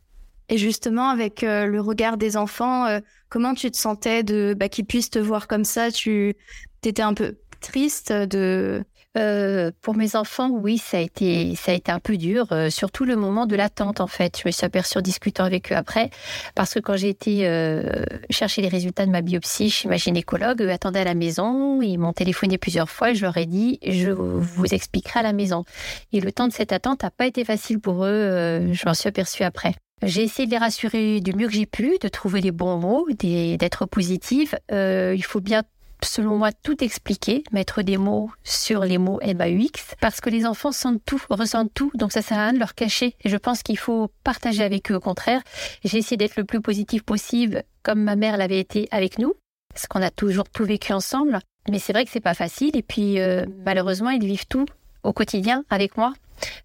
Et 0.49 0.59
justement, 0.59 1.09
avec 1.09 1.43
euh, 1.43 1.67
le 1.67 1.81
regard 1.81 2.17
des 2.19 2.37
enfants, 2.37 2.87
comment 3.31 3.55
tu 3.55 3.71
te 3.71 3.77
sentais 3.77 4.23
de 4.23 4.55
bah, 4.57 4.69
qu'ils 4.69 4.85
puissent 4.85 5.11
te 5.11 5.19
voir 5.19 5.49
comme 5.49 5.65
ça? 5.65 5.91
Tu 5.91 6.37
étais 6.85 7.03
un 7.03 7.15
peu 7.15 7.37
triste 7.61 8.13
de 8.13 8.85
euh, 9.19 9.71
pour 9.83 9.95
mes 9.95 10.17
enfants, 10.17 10.49
oui, 10.51 10.79
ça 10.79 10.97
a 10.97 11.01
été, 11.01 11.55
ça 11.55 11.73
a 11.73 11.75
été 11.75 11.93
un 11.93 11.99
peu 11.99 12.17
dur, 12.17 12.47
euh, 12.53 12.71
surtout 12.71 13.05
le 13.05 13.15
moment 13.15 13.47
de 13.47 13.57
l'attente 13.57 14.01
en 14.01 14.07
fait. 14.07 14.39
Je 14.39 14.45
me 14.47 14.51
suis 14.51 14.65
aperçue 14.65 14.99
en 14.99 15.03
discutant 15.03 15.45
avec 15.45 15.71
eux 15.71 15.77
après, 15.77 16.11
parce 16.55 16.73
que 16.73 16.79
quand 16.79 16.97
j'ai 16.97 17.11
été 17.11 17.47
euh, 17.47 18.05
chercher 18.31 18.63
les 18.63 18.69
résultats 18.69 19.05
de 19.05 19.11
ma 19.11 19.21
biopsie 19.21 19.69
chez 19.69 19.89
ma 19.89 19.97
gynécologue, 19.97 20.63
eux 20.63 20.71
attendaient 20.71 21.01
à 21.01 21.05
la 21.05 21.15
maison, 21.15 21.83
ils 21.83 21.99
m'ont 21.99 22.15
téléphoné 22.15 22.57
plusieurs 22.57 22.89
fois, 22.89 23.11
et 23.11 23.15
je 23.15 23.23
leur 23.23 23.37
ai 23.37 23.45
dit, 23.45 23.79
je 23.87 24.11
vous 24.11 24.67
expliquerai 24.73 25.21
à 25.21 25.23
la 25.23 25.35
maison. 25.35 25.65
Et 26.13 26.21
le 26.21 26.33
temps 26.33 26.49
de 26.49 26.53
cette 26.53 26.73
attente 26.73 27.03
n'a 27.03 27.11
pas 27.11 27.27
été 27.27 27.45
facile 27.45 27.81
pour 27.81 28.07
eux, 28.07 28.73
je 28.73 28.87
m'en 28.87 28.95
suis 28.95 29.09
aperçue 29.09 29.43
après. 29.43 29.75
J'ai 30.03 30.23
essayé 30.23 30.47
de 30.47 30.53
les 30.53 30.59
rassurer 30.59 31.21
du 31.21 31.33
mieux 31.35 31.47
que 31.47 31.53
j'ai 31.53 31.67
pu, 31.67 31.99
de 32.01 32.09
trouver 32.09 32.41
les 32.41 32.51
bons 32.51 32.79
mots, 32.79 33.07
d'être 33.13 33.87
positive. 33.87 34.59
il 34.71 35.25
faut 35.25 35.41
bien 35.41 35.63
selon 36.05 36.37
moi, 36.37 36.51
tout 36.53 36.83
expliquer, 36.83 37.45
mettre 37.53 37.83
des 37.83 37.97
mots 37.97 38.31
sur 38.45 38.85
les 38.85 38.99
mots 38.99 39.21
MAUX, 39.23 39.95
parce 40.01 40.21
que 40.21 40.31
les 40.31 40.47
enfants 40.47 40.73
sentent 40.73 41.03
tout, 41.05 41.23
ressentent 41.31 41.73
tout, 41.75 41.91
donc 41.95 42.13
ça 42.13 42.23
sert 42.23 42.39
à 42.39 42.45
rien 42.45 42.53
de 42.53 42.59
leur 42.59 42.75
cacher. 42.75 43.17
Et 43.25 43.29
je 43.29 43.37
pense 43.37 43.63
qu'il 43.63 43.79
faut 43.79 44.11
partager 44.25 44.63
avec 44.63 44.91
eux 44.91 44.97
au 44.97 45.01
contraire. 45.01 45.43
J'ai 45.85 45.99
essayé 45.99 46.17
d'être 46.17 46.37
le 46.37 46.45
plus 46.45 46.61
positif 46.61 47.03
possible, 47.03 47.63
comme 47.83 48.03
ma 48.03 48.17
mère 48.17 48.37
l'avait 48.37 48.61
été 48.61 48.89
avec 48.91 49.19
nous, 49.19 49.35
parce 49.73 49.87
qu'on 49.87 50.03
a 50.03 50.11
toujours 50.11 50.49
tout 50.49 50.65
vécu 50.65 50.93
ensemble. 50.93 51.39
Mais 51.71 51.79
c'est 51.79 51.93
vrai 51.93 52.05
que 52.05 52.11
c'est 52.11 52.21
pas 52.21 52.35
facile, 52.35 52.77
et 52.77 52.83
puis 52.83 53.21
euh, 53.21 53.47
malheureusement, 53.65 54.11
ils 54.11 54.25
vivent 54.25 54.47
tout 54.49 54.67
au 55.03 55.13
quotidien 55.13 55.65
avec 55.71 55.97
moi. 55.97 56.13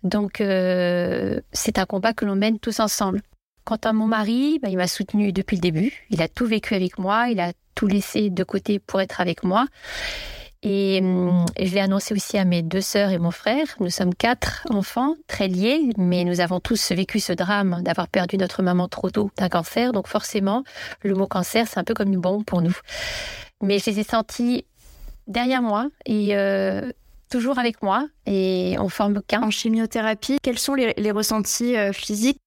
Donc 0.03 0.41
euh, 0.41 1.39
c'est 1.51 1.77
un 1.77 1.85
combat 1.85 2.13
que 2.13 2.25
l'on 2.25 2.35
mène 2.35 2.59
tous 2.59 2.79
ensemble. 2.79 3.21
Quant 3.67 3.75
à 3.83 3.91
mon 3.91 4.07
mari, 4.07 4.59
bah, 4.61 4.69
il 4.69 4.77
m'a 4.77 4.87
soutenu 4.87 5.33
depuis 5.33 5.57
le 5.57 5.61
début. 5.61 5.91
Il 6.09 6.21
a 6.21 6.29
tout 6.29 6.45
vécu 6.45 6.73
avec 6.73 6.97
moi. 6.97 7.27
Il 7.27 7.41
a 7.41 7.51
tout 7.75 7.85
laissé 7.85 8.29
de 8.29 8.45
côté 8.45 8.79
pour 8.79 9.01
être 9.01 9.19
avec 9.19 9.43
moi. 9.43 9.65
Et, 10.63 11.01
hum, 11.03 11.45
je 11.59 11.73
l'ai 11.73 11.81
annoncé 11.81 12.13
aussi 12.13 12.37
à 12.37 12.45
mes 12.45 12.61
deux 12.61 12.79
sœurs 12.79 13.09
et 13.09 13.17
mon 13.17 13.29
frère. 13.29 13.67
Nous 13.81 13.89
sommes 13.89 14.15
quatre 14.15 14.65
enfants, 14.69 15.15
très 15.27 15.49
liés, 15.49 15.89
mais 15.97 16.23
nous 16.23 16.39
avons 16.39 16.61
tous 16.61 16.93
vécu 16.93 17.19
ce 17.19 17.33
drame 17.33 17.81
d'avoir 17.83 18.07
perdu 18.07 18.37
notre 18.37 18.63
maman 18.63 18.87
trop 18.87 19.09
tôt 19.09 19.31
d'un 19.35 19.49
cancer. 19.49 19.91
Donc 19.91 20.07
forcément, 20.07 20.63
le 21.01 21.15
mot 21.15 21.27
cancer, 21.27 21.67
c'est 21.67 21.77
un 21.77 21.83
peu 21.83 21.93
comme 21.93 22.13
une 22.13 22.21
bombe 22.21 22.45
pour 22.45 22.61
nous. 22.61 22.77
Mais 23.61 23.79
je 23.79 23.89
les 23.89 23.99
ai 23.99 24.03
sentis 24.03 24.63
derrière 25.27 25.61
moi 25.61 25.89
et 26.05 26.37
euh, 26.37 26.89
toujours 27.29 27.59
avec 27.59 27.83
moi. 27.83 28.07
Et 28.27 28.77
on 28.79 28.87
forme 28.87 29.21
qu'un. 29.27 29.41
En 29.41 29.51
chimiothérapie, 29.51 30.37
quels 30.41 30.57
sont 30.57 30.73
les, 30.73 30.93
les 30.95 31.11
ressentis 31.11 31.75
euh, 31.75 31.91
physiques 31.91 32.39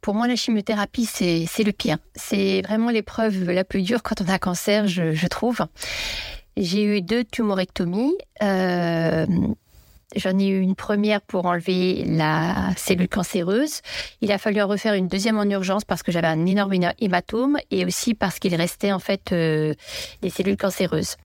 pour 0.00 0.14
moi, 0.14 0.26
la 0.28 0.36
chimiothérapie, 0.36 1.06
c'est 1.06 1.64
le 1.64 1.72
pire. 1.72 1.98
C'est 2.14 2.62
vraiment 2.62 2.90
l'épreuve 2.90 3.50
la 3.50 3.64
plus 3.64 3.82
dure 3.82 4.02
quand 4.02 4.20
on 4.20 4.28
a 4.28 4.34
un 4.34 4.38
cancer, 4.38 4.86
je, 4.88 5.26
trouve. 5.26 5.60
J'ai 6.56 6.84
eu 6.84 7.02
deux 7.02 7.24
tumorectomies. 7.24 8.16
Euh, 8.42 9.26
J'en 10.16 10.38
ai 10.38 10.48
eu 10.48 10.60
une 10.60 10.74
première 10.74 11.22
pour 11.22 11.46
enlever 11.46 12.04
la 12.04 12.70
cellule 12.76 13.08
cancéreuse. 13.08 13.80
Il 14.20 14.30
a 14.32 14.38
fallu 14.38 14.60
en 14.60 14.68
refaire 14.68 14.94
une 14.94 15.08
deuxième 15.08 15.38
en 15.38 15.44
urgence 15.44 15.84
parce 15.84 16.02
que 16.02 16.12
j'avais 16.12 16.26
un 16.26 16.46
énorme 16.46 16.74
hématome 16.98 17.58
et 17.70 17.84
aussi 17.84 18.14
parce 18.14 18.38
qu'il 18.38 18.54
restait 18.54 18.92
en 18.92 18.98
fait 18.98 19.32
euh, 19.32 19.74
des 20.20 20.30
cellules 20.30 20.56
cancéreuses. 20.56 21.16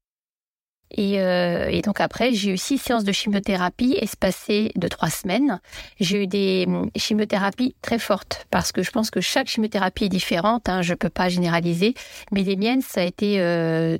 Euh, 0.98 1.68
et, 1.68 1.82
donc 1.82 2.00
après, 2.00 2.34
j'ai 2.34 2.52
eu 2.52 2.58
six 2.58 2.78
séances 2.78 3.04
de 3.04 3.12
chimiothérapie 3.12 3.98
espacées 4.00 4.72
de 4.76 4.88
trois 4.88 5.10
semaines. 5.10 5.60
J'ai 6.00 6.24
eu 6.24 6.28
des 6.28 6.66
hum, 6.68 6.90
chimiothérapies 6.96 7.76
très 7.82 8.00
fortes 8.00 8.48
parce 8.52 8.72
que 8.72 8.84
je 8.84 8.92
pense 8.92 9.10
que 9.12 9.22
chaque 9.22 9.48
chimiothérapie 9.48 10.06
est 10.06 10.10
différente. 10.10 10.70
Hein, 10.70 10.82
je 10.82 10.94
peux 10.94 11.10
pas 11.10 11.30
généraliser, 11.30 11.94
mais 12.32 12.44
les 12.44 12.56
miennes, 12.56 12.82
ça 12.82 13.02
a 13.02 13.04
été 13.04 13.40
euh, 13.42 13.98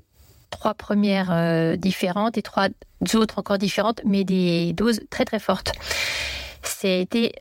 trois 0.50 0.74
premières 0.74 1.32
euh, 1.32 1.76
différentes 1.76 2.38
et 2.38 2.42
trois 2.42 2.70
autres 3.14 3.40
encore 3.40 3.58
différentes, 3.58 4.02
mais 4.06 4.24
des 4.24 4.74
doses 4.74 5.02
très 5.10 5.26
très 5.26 5.40
fortes. 5.40 5.74
C'était 6.64 7.34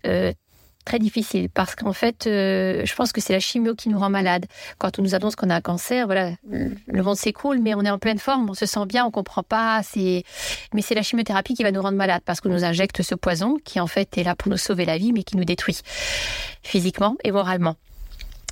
très 0.86 0.98
difficile 0.98 1.50
parce 1.50 1.74
qu'en 1.74 1.92
fait, 1.92 2.26
euh, 2.26 2.82
je 2.86 2.94
pense 2.94 3.12
que 3.12 3.20
c'est 3.20 3.34
la 3.34 3.40
chimio 3.40 3.74
qui 3.74 3.90
nous 3.90 3.98
rend 3.98 4.08
malade. 4.08 4.46
Quand 4.78 4.98
on 4.98 5.02
nous 5.02 5.14
annonce 5.14 5.36
qu'on 5.36 5.50
a 5.50 5.56
un 5.56 5.60
cancer, 5.60 6.06
voilà, 6.06 6.30
le 6.48 7.02
monde 7.02 7.16
s'écroule, 7.16 7.58
mais 7.58 7.74
on 7.74 7.82
est 7.82 7.90
en 7.90 7.98
pleine 7.98 8.18
forme, 8.18 8.48
on 8.48 8.54
se 8.54 8.64
sent 8.64 8.86
bien, 8.86 9.04
on 9.04 9.10
comprend 9.10 9.42
pas. 9.42 9.82
Mais 9.94 10.82
c'est 10.82 10.94
la 10.94 11.02
chimiothérapie 11.02 11.54
qui 11.54 11.62
va 11.62 11.72
nous 11.72 11.82
rendre 11.82 11.98
malade 11.98 12.22
parce 12.24 12.40
qu'on 12.40 12.48
nous 12.48 12.64
injecte 12.64 13.02
ce 13.02 13.14
poison 13.14 13.58
qui 13.62 13.80
en 13.80 13.86
fait 13.86 14.16
est 14.16 14.22
là 14.22 14.34
pour 14.34 14.50
nous 14.50 14.56
sauver 14.56 14.86
la 14.86 14.96
vie, 14.96 15.12
mais 15.12 15.24
qui 15.24 15.36
nous 15.36 15.44
détruit 15.44 15.80
physiquement 16.62 17.16
et 17.24 17.32
moralement. 17.32 17.76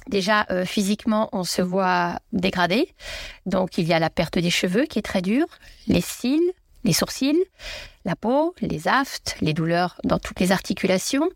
Déjà, 0.09 0.45
euh, 0.51 0.67
physiquement, 0.67 1.31
on 1.33 1.45
se 1.45 1.63
voit 1.63 2.19
dégradé. 2.33 2.95
Donc, 3.47 3.79
il 3.79 3.87
y 3.87 3.95
a 3.95 3.99
la 3.99 4.11
perte 4.11 4.39
des 4.39 4.51
cheveux 4.51 4.85
qui 4.85 4.99
est 4.99 5.03
très 5.03 5.23
dure, 5.23 5.47
les 5.87 6.03
cils, 6.03 6.53
les 6.85 6.93
sourcils, 6.93 7.43
la 8.05 8.15
peau, 8.17 8.55
les 8.61 8.87
aftes, 8.87 9.37
les 9.41 9.55
douleurs 9.55 9.99
dans 10.05 10.19
toutes 10.19 10.41
les 10.41 10.53
articulations. 10.53 11.29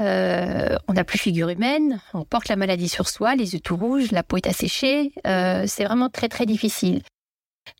Euh, 0.00 0.76
on 0.88 0.94
n'a 0.94 1.04
plus 1.04 1.18
figure 1.18 1.48
humaine, 1.48 2.00
on 2.14 2.24
porte 2.24 2.48
la 2.48 2.56
maladie 2.56 2.88
sur 2.88 3.08
soi, 3.08 3.36
les 3.36 3.54
yeux 3.54 3.60
tout 3.60 3.76
rouges, 3.76 4.10
la 4.10 4.22
peau 4.22 4.36
est 4.36 4.46
asséchée. 4.46 5.12
Euh, 5.26 5.64
c'est 5.66 5.84
vraiment 5.84 6.08
très 6.08 6.28
très 6.28 6.46
difficile. 6.46 7.02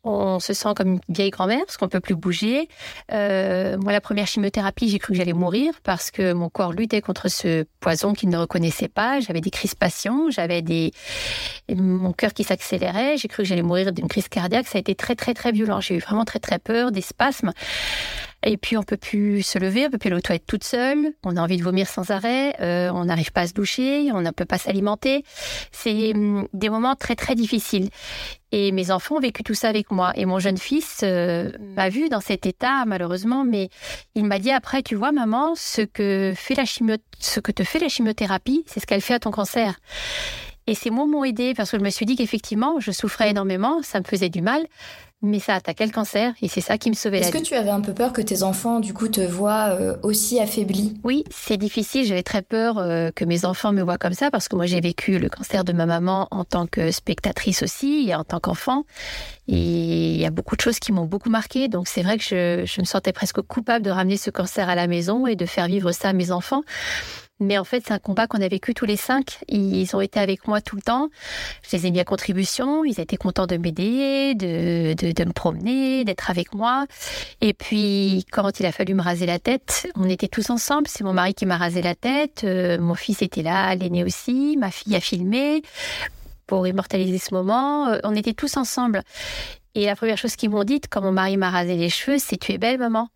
On 0.03 0.39
se 0.39 0.53
sent 0.53 0.69
comme 0.75 0.93
une 0.93 0.99
vieille 1.09 1.29
grand-mère 1.29 1.63
parce 1.65 1.77
qu'on 1.77 1.87
peut 1.87 1.99
plus 1.99 2.15
bouger. 2.15 2.69
Euh, 3.11 3.77
moi, 3.77 3.91
la 3.91 4.01
première 4.01 4.27
chimiothérapie, 4.27 4.89
j'ai 4.89 4.97
cru 4.97 5.13
que 5.13 5.17
j'allais 5.17 5.33
mourir 5.33 5.73
parce 5.83 6.09
que 6.09 6.33
mon 6.33 6.49
corps 6.49 6.73
luttait 6.73 7.01
contre 7.01 7.27
ce 7.27 7.65
poison 7.79 8.13
qu'il 8.13 8.29
ne 8.29 8.37
reconnaissait 8.37 8.87
pas. 8.87 9.19
J'avais 9.19 9.41
des 9.41 9.51
crispations, 9.51 10.31
j'avais 10.31 10.61
des 10.61 10.91
mon 11.69 12.13
cœur 12.13 12.33
qui 12.33 12.43
s'accélérait. 12.43 13.17
J'ai 13.17 13.27
cru 13.27 13.43
que 13.43 13.49
j'allais 13.49 13.61
mourir 13.61 13.91
d'une 13.91 14.07
crise 14.07 14.27
cardiaque. 14.27 14.67
Ça 14.67 14.77
a 14.77 14.81
été 14.81 14.95
très 14.95 15.15
très 15.15 15.33
très 15.33 15.51
violent. 15.51 15.81
J'ai 15.81 15.95
eu 15.95 15.99
vraiment 15.99 16.25
très 16.25 16.39
très 16.39 16.59
peur, 16.59 16.91
des 16.91 17.01
spasmes. 17.01 17.51
Et 18.47 18.57
puis 18.57 18.77
on 18.77 18.83
peut 18.83 18.95
plus 18.95 19.41
se 19.41 19.57
lever, 19.57 19.87
on 19.87 19.89
peut 19.89 19.97
plus 19.97 20.07
aller 20.07 20.17
aux 20.17 20.21
toilettes 20.21 20.45
toute 20.45 20.63
seule, 20.63 21.13
on 21.23 21.35
a 21.35 21.41
envie 21.41 21.57
de 21.57 21.63
vomir 21.63 21.87
sans 21.87 22.11
arrêt, 22.11 22.55
euh, 22.61 22.91
on 22.93 23.05
n'arrive 23.05 23.31
pas 23.31 23.41
à 23.41 23.47
se 23.47 23.53
doucher, 23.53 24.11
on 24.13 24.21
ne 24.21 24.29
peut 24.29 24.45
pas 24.45 24.59
s'alimenter. 24.59 25.23
C'est 25.71 26.13
hum, 26.13 26.47
des 26.53 26.69
moments 26.69 26.95
très 26.95 27.15
très 27.15 27.33
difficiles. 27.33 27.89
Et 28.51 28.71
mes 28.71 28.91
enfants 28.91 29.15
ont 29.15 29.19
vécu 29.19 29.43
tout 29.43 29.55
ça 29.55 29.67
avec 29.67 29.89
moi. 29.89 30.13
Et 30.15 30.25
mon 30.25 30.37
jeune 30.37 30.57
fils 30.57 31.01
euh, 31.03 31.51
m'a 31.75 31.89
vu 31.89 32.07
dans 32.07 32.21
cet 32.21 32.45
état, 32.45 32.85
malheureusement, 32.85 33.43
mais 33.43 33.69
il 34.13 34.25
m'a 34.25 34.37
dit 34.37 34.51
après, 34.51 34.83
tu 34.83 34.93
vois, 34.93 35.11
maman, 35.11 35.55
ce 35.55 35.81
que 35.81 36.31
fait 36.35 36.53
la 36.53 36.65
chimio, 36.65 36.97
ce 37.17 37.39
que 37.39 37.51
te 37.51 37.63
fait 37.63 37.79
la 37.79 37.89
chimiothérapie, 37.89 38.63
c'est 38.67 38.79
ce 38.79 38.85
qu'elle 38.85 39.01
fait 39.01 39.15
à 39.15 39.19
ton 39.19 39.31
cancer. 39.31 39.75
Et 40.67 40.73
ces 40.73 40.89
mots 40.89 41.05
m'ont 41.05 41.23
aidé 41.23 41.53
parce 41.53 41.71
que 41.71 41.77
je 41.77 41.83
me 41.83 41.89
suis 41.89 42.05
dit 42.05 42.15
qu'effectivement, 42.15 42.79
je 42.79 42.91
souffrais 42.91 43.29
énormément, 43.31 43.81
ça 43.83 43.99
me 43.99 44.05
faisait 44.05 44.29
du 44.29 44.41
mal, 44.41 44.65
mais 45.25 45.39
ça 45.39 45.55
attaquait 45.55 45.85
le 45.85 45.91
cancer 45.91 46.33
et 46.41 46.47
c'est 46.47 46.61
ça 46.61 46.77
qui 46.77 46.89
me 46.89 46.95
sauvait 46.95 47.19
la 47.19 47.29
vie. 47.29 47.29
Est-ce 47.29 47.43
que 47.43 47.47
tu 47.47 47.55
avais 47.55 47.69
un 47.69 47.81
peu 47.81 47.93
peur 47.93 48.13
que 48.13 48.21
tes 48.21 48.43
enfants, 48.43 48.79
du 48.79 48.93
coup, 48.93 49.07
te 49.07 49.21
voient 49.21 49.69
euh, 49.79 49.97
aussi 50.03 50.39
affaiblie 50.39 50.93
Oui, 51.03 51.23
c'est 51.29 51.57
difficile. 51.57 52.05
J'avais 52.05 52.23
très 52.23 52.41
peur 52.41 52.77
euh, 52.77 53.09
que 53.13 53.25
mes 53.25 53.45
enfants 53.45 53.73
me 53.73 53.81
voient 53.81 53.97
comme 53.97 54.13
ça 54.13 54.31
parce 54.31 54.47
que 54.47 54.55
moi, 54.55 54.65
j'ai 54.65 54.81
vécu 54.81 55.19
le 55.19 55.29
cancer 55.29 55.63
de 55.63 55.73
ma 55.73 55.85
maman 55.85 56.27
en 56.31 56.43
tant 56.43 56.67
que 56.67 56.91
spectatrice 56.91 57.63
aussi 57.63 58.05
et 58.07 58.15
en 58.15 58.23
tant 58.23 58.39
qu'enfant. 58.39 58.83
Et 59.47 60.13
il 60.13 60.19
y 60.19 60.25
a 60.25 60.31
beaucoup 60.31 60.55
de 60.55 60.61
choses 60.61 60.79
qui 60.79 60.91
m'ont 60.91 61.05
beaucoup 61.05 61.29
marqué. 61.29 61.67
Donc, 61.67 61.87
c'est 61.87 62.01
vrai 62.01 62.17
que 62.17 62.23
je, 62.23 62.63
je 62.65 62.81
me 62.81 62.85
sentais 62.85 63.13
presque 63.13 63.41
coupable 63.41 63.85
de 63.85 63.91
ramener 63.91 64.17
ce 64.17 64.29
cancer 64.29 64.69
à 64.69 64.75
la 64.75 64.87
maison 64.87 65.27
et 65.27 65.35
de 65.35 65.45
faire 65.45 65.67
vivre 65.67 65.91
ça 65.91 66.09
à 66.09 66.13
mes 66.13 66.31
enfants. 66.31 66.63
Mais 67.41 67.57
en 67.57 67.65
fait, 67.65 67.83
c'est 67.85 67.93
un 67.93 67.99
combat 67.99 68.27
qu'on 68.27 68.41
a 68.41 68.47
vécu 68.47 68.73
tous 68.73 68.85
les 68.85 68.95
cinq. 68.95 69.39
Ils 69.49 69.93
ont 69.93 69.99
été 69.99 70.19
avec 70.21 70.47
moi 70.47 70.61
tout 70.61 70.77
le 70.77 70.81
temps. 70.81 71.09
Je 71.63 71.75
les 71.75 71.87
ai 71.87 71.91
mis 71.91 71.99
à 71.99 72.05
contribution. 72.05 72.85
Ils 72.85 72.99
étaient 72.99 73.17
contents 73.17 73.45
de 73.45 73.57
m'aider, 73.57 74.35
de, 74.35 74.93
de, 74.93 75.11
de, 75.11 75.25
me 75.25 75.33
promener, 75.33 76.05
d'être 76.05 76.29
avec 76.29 76.53
moi. 76.53 76.85
Et 77.41 77.53
puis, 77.53 78.25
quand 78.31 78.59
il 78.61 78.65
a 78.65 78.71
fallu 78.71 78.93
me 78.93 79.01
raser 79.01 79.25
la 79.25 79.39
tête, 79.39 79.91
on 79.95 80.07
était 80.07 80.29
tous 80.29 80.49
ensemble. 80.49 80.87
C'est 80.87 81.03
mon 81.03 81.11
mari 81.11 81.33
qui 81.33 81.45
m'a 81.45 81.57
rasé 81.57 81.81
la 81.81 81.93
tête. 81.93 82.45
Euh, 82.45 82.79
mon 82.79 82.95
fils 82.95 83.21
était 83.21 83.43
là, 83.43 83.75
l'aîné 83.75 84.05
aussi. 84.05 84.55
Ma 84.57 84.71
fille 84.71 84.95
a 84.95 85.01
filmé 85.01 85.61
pour 86.47 86.65
immortaliser 86.65 87.17
ce 87.17 87.33
moment. 87.33 87.87
Euh, 87.89 87.99
on 88.05 88.15
était 88.15 88.33
tous 88.33 88.55
ensemble. 88.55 89.01
Et 89.73 89.85
la 89.85 89.97
première 89.97 90.17
chose 90.17 90.37
qu'ils 90.37 90.51
m'ont 90.51 90.63
dit 90.63 90.79
quand 90.79 91.01
mon 91.01 91.11
mari 91.11 91.35
m'a 91.35 91.49
rasé 91.49 91.75
les 91.75 91.89
cheveux, 91.89 92.17
c'est 92.17 92.37
Tu 92.37 92.53
es 92.53 92.57
belle, 92.57 92.77
maman. 92.77 93.09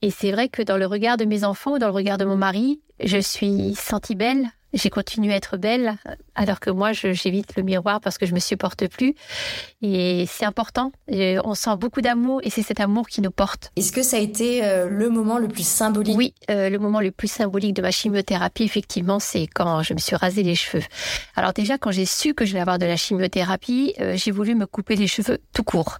Et 0.00 0.12
c'est 0.12 0.30
vrai 0.30 0.48
que 0.48 0.62
dans 0.62 0.76
le 0.76 0.86
regard 0.86 1.16
de 1.16 1.24
mes 1.24 1.42
enfants 1.42 1.76
dans 1.78 1.88
le 1.88 1.92
regard 1.92 2.18
de 2.18 2.24
mon 2.24 2.36
mari, 2.36 2.80
je 3.00 3.18
suis 3.18 3.74
sentie 3.74 4.14
belle 4.14 4.48
j'ai 4.72 4.90
continué 4.90 5.32
à 5.32 5.36
être 5.36 5.56
belle, 5.56 5.96
alors 6.34 6.60
que 6.60 6.70
moi, 6.70 6.92
j'évite 6.92 7.56
le 7.56 7.62
miroir 7.62 8.00
parce 8.00 8.18
que 8.18 8.26
je 8.26 8.34
me 8.34 8.38
supporte 8.38 8.86
plus. 8.88 9.14
Et 9.82 10.26
c'est 10.28 10.44
important. 10.44 10.92
on 11.08 11.54
sent 11.54 11.76
beaucoup 11.78 12.00
d'amour 12.00 12.40
et 12.44 12.50
c'est 12.50 12.62
cet 12.62 12.80
amour 12.80 13.08
qui 13.08 13.22
nous 13.22 13.30
porte. 13.30 13.72
Est-ce 13.76 13.92
que 13.92 14.02
ça 14.02 14.16
a 14.16 14.20
été 14.20 14.64
euh, 14.64 14.88
le 14.88 15.08
moment 15.08 15.38
le 15.38 15.48
plus 15.48 15.66
symbolique? 15.66 16.16
Oui, 16.16 16.34
euh, 16.50 16.68
le 16.68 16.78
moment 16.78 17.00
le 17.00 17.10
plus 17.10 17.30
symbolique 17.30 17.74
de 17.74 17.82
ma 17.82 17.90
chimiothérapie, 17.90 18.64
effectivement, 18.64 19.18
c'est 19.18 19.46
quand 19.46 19.82
je 19.82 19.94
me 19.94 19.98
suis 19.98 20.16
rasé 20.16 20.42
les 20.42 20.54
cheveux. 20.54 20.84
Alors 21.34 21.52
déjà, 21.52 21.78
quand 21.78 21.90
j'ai 21.90 22.06
su 22.06 22.34
que 22.34 22.44
je 22.44 22.52
vais 22.52 22.60
avoir 22.60 22.78
de 22.78 22.86
la 22.86 22.96
chimiothérapie, 22.96 23.94
euh, 24.00 24.16
j'ai 24.16 24.30
voulu 24.30 24.54
me 24.54 24.66
couper 24.66 24.96
les 24.96 25.06
cheveux 25.06 25.38
tout 25.52 25.64
court. 25.64 25.98